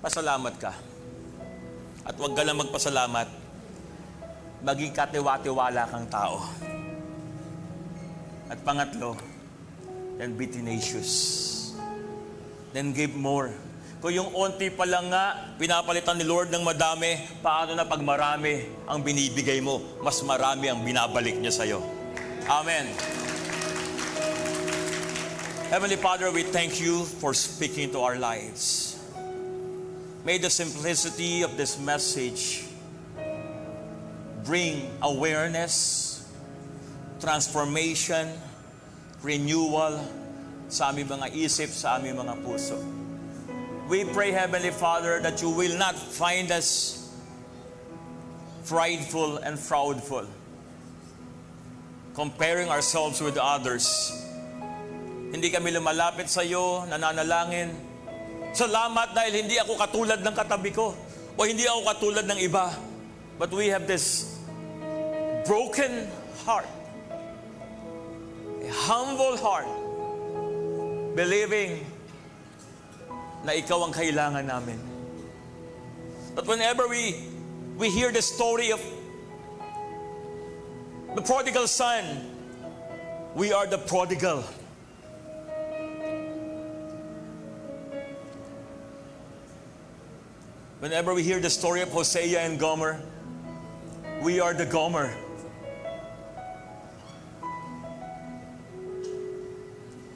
pasalamat 0.00 0.54
ka. 0.56 0.72
At 2.06 2.14
huwag 2.18 2.34
ka 2.34 2.42
lang 2.46 2.58
magpasalamat 2.58 3.41
maging 4.62 4.94
katiwa-tiwala 4.94 5.90
kang 5.90 6.06
tao. 6.06 6.46
At 8.46 8.62
pangatlo, 8.62 9.18
then 10.18 10.38
be 10.38 10.46
tenacious. 10.46 11.74
Then 12.70 12.94
give 12.94 13.12
more. 13.18 13.50
Kung 14.02 14.14
yung 14.14 14.30
onti 14.34 14.70
pa 14.70 14.82
lang 14.82 15.10
nga, 15.14 15.54
pinapalitan 15.58 16.18
ni 16.18 16.26
Lord 16.26 16.50
ng 16.50 16.62
madami, 16.66 17.18
paano 17.38 17.74
na 17.78 17.86
pag 17.86 18.02
marami 18.02 18.66
ang 18.86 18.98
binibigay 19.02 19.62
mo, 19.62 19.78
mas 20.02 20.18
marami 20.26 20.66
ang 20.66 20.82
binabalik 20.82 21.38
niya 21.38 21.54
sa'yo. 21.54 21.78
Amen. 22.50 22.90
Heavenly 25.70 25.96
Father, 25.96 26.28
we 26.34 26.42
thank 26.42 26.82
you 26.82 27.06
for 27.22 27.32
speaking 27.32 27.94
to 27.94 28.02
our 28.02 28.18
lives. 28.18 28.98
May 30.26 30.38
the 30.38 30.50
simplicity 30.50 31.42
of 31.42 31.56
this 31.56 31.78
message 31.78 32.71
bring 34.44 34.90
awareness, 35.02 36.26
transformation, 37.22 38.26
renewal 39.22 40.02
sa 40.66 40.90
aming 40.90 41.06
mga 41.06 41.30
isip, 41.36 41.70
sa 41.70 42.00
aming 42.00 42.18
mga 42.18 42.34
puso. 42.42 42.74
We 43.86 44.08
pray, 44.08 44.32
Heavenly 44.32 44.72
Father, 44.72 45.20
that 45.20 45.42
you 45.42 45.50
will 45.50 45.76
not 45.78 45.94
find 45.94 46.50
us 46.50 46.98
prideful 48.66 49.38
and 49.42 49.58
proudful, 49.58 50.26
comparing 52.14 52.70
ourselves 52.72 53.20
with 53.20 53.36
others. 53.36 54.10
Hindi 55.28 55.50
kami 55.52 55.76
lumalapit 55.76 56.32
sa 56.32 56.40
iyo, 56.40 56.88
nananalangin. 56.88 57.74
Salamat 58.52 59.12
dahil 59.16 59.44
hindi 59.44 59.56
ako 59.56 59.76
katulad 59.80 60.20
ng 60.20 60.34
katabi 60.36 60.72
ko 60.72 60.92
o 61.36 61.40
hindi 61.44 61.64
ako 61.64 61.80
katulad 61.88 62.24
ng 62.28 62.38
iba. 62.42 62.68
But 63.40 63.52
we 63.52 63.72
have 63.72 63.88
this 63.88 64.31
broken 65.46 66.08
heart, 66.44 66.66
a 68.62 68.70
humble 68.70 69.36
heart, 69.36 69.68
believing 71.16 71.84
na 73.44 73.52
ikaw 73.52 73.82
ang 73.86 73.92
kailangan 73.92 74.46
namin. 74.46 74.78
But 76.34 76.46
whenever 76.46 76.88
we 76.88 77.28
we 77.76 77.90
hear 77.90 78.12
the 78.12 78.22
story 78.22 78.70
of 78.70 78.80
the 81.14 81.22
prodigal 81.22 81.66
son, 81.66 82.04
we 83.34 83.52
are 83.52 83.66
the 83.66 83.78
prodigal. 83.78 84.44
Whenever 90.82 91.14
we 91.14 91.22
hear 91.22 91.38
the 91.38 91.50
story 91.50 91.80
of 91.80 91.90
Hosea 91.90 92.40
and 92.40 92.58
Gomer, 92.58 92.98
we 94.22 94.40
are 94.40 94.54
the 94.54 94.66
Gomer. 94.66 95.14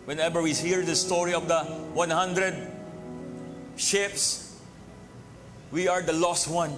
Whenever 0.06 0.40
we 0.40 0.52
hear 0.54 0.82
the 0.82 0.94
story 0.94 1.34
of 1.34 1.48
the 1.48 1.58
100 1.98 2.54
ships, 3.74 4.56
we 5.72 5.88
are 5.88 6.00
the 6.00 6.12
lost 6.12 6.46
one. 6.46 6.70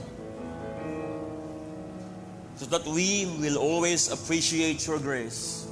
So 2.56 2.64
that 2.72 2.86
we 2.86 3.28
will 3.38 3.58
always 3.58 4.10
appreciate 4.10 4.86
your 4.86 4.98
grace. 4.98 5.68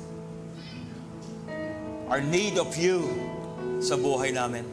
Our 2.08 2.20
need 2.20 2.58
of 2.58 2.76
you 2.76 3.08
sa 3.80 3.96
buhay 3.96 4.36
namin. 4.36 4.68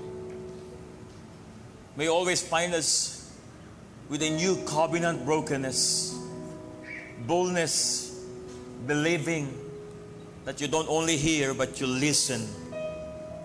May 1.96 2.12
always 2.12 2.44
find 2.44 2.76
us 2.76 3.32
with 4.10 4.22
a 4.24 4.30
new 4.30 4.60
covenant 4.68 5.24
brokenness, 5.24 6.20
boldness, 7.26 8.12
believing 8.86 9.48
that 10.44 10.60
you 10.60 10.68
don't 10.68 10.90
only 10.90 11.16
hear 11.16 11.54
but 11.54 11.80
you 11.80 11.88
listen 11.88 12.44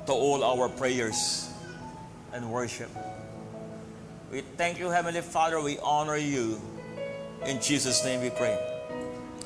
to 0.09 0.15
all 0.15 0.43
our 0.43 0.71
prayers 0.71 1.51
and 2.33 2.51
worship. 2.51 2.89
We 4.33 4.41
thank 4.57 4.79
you, 4.79 4.89
Heavenly 4.89 5.21
Father. 5.21 5.61
We 5.61 5.79
honor 5.81 6.17
you. 6.17 6.59
In 7.45 7.61
Jesus' 7.61 8.03
name 8.07 8.23
we 8.23 8.31
pray. 8.31 8.59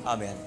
Amen. 0.05 0.37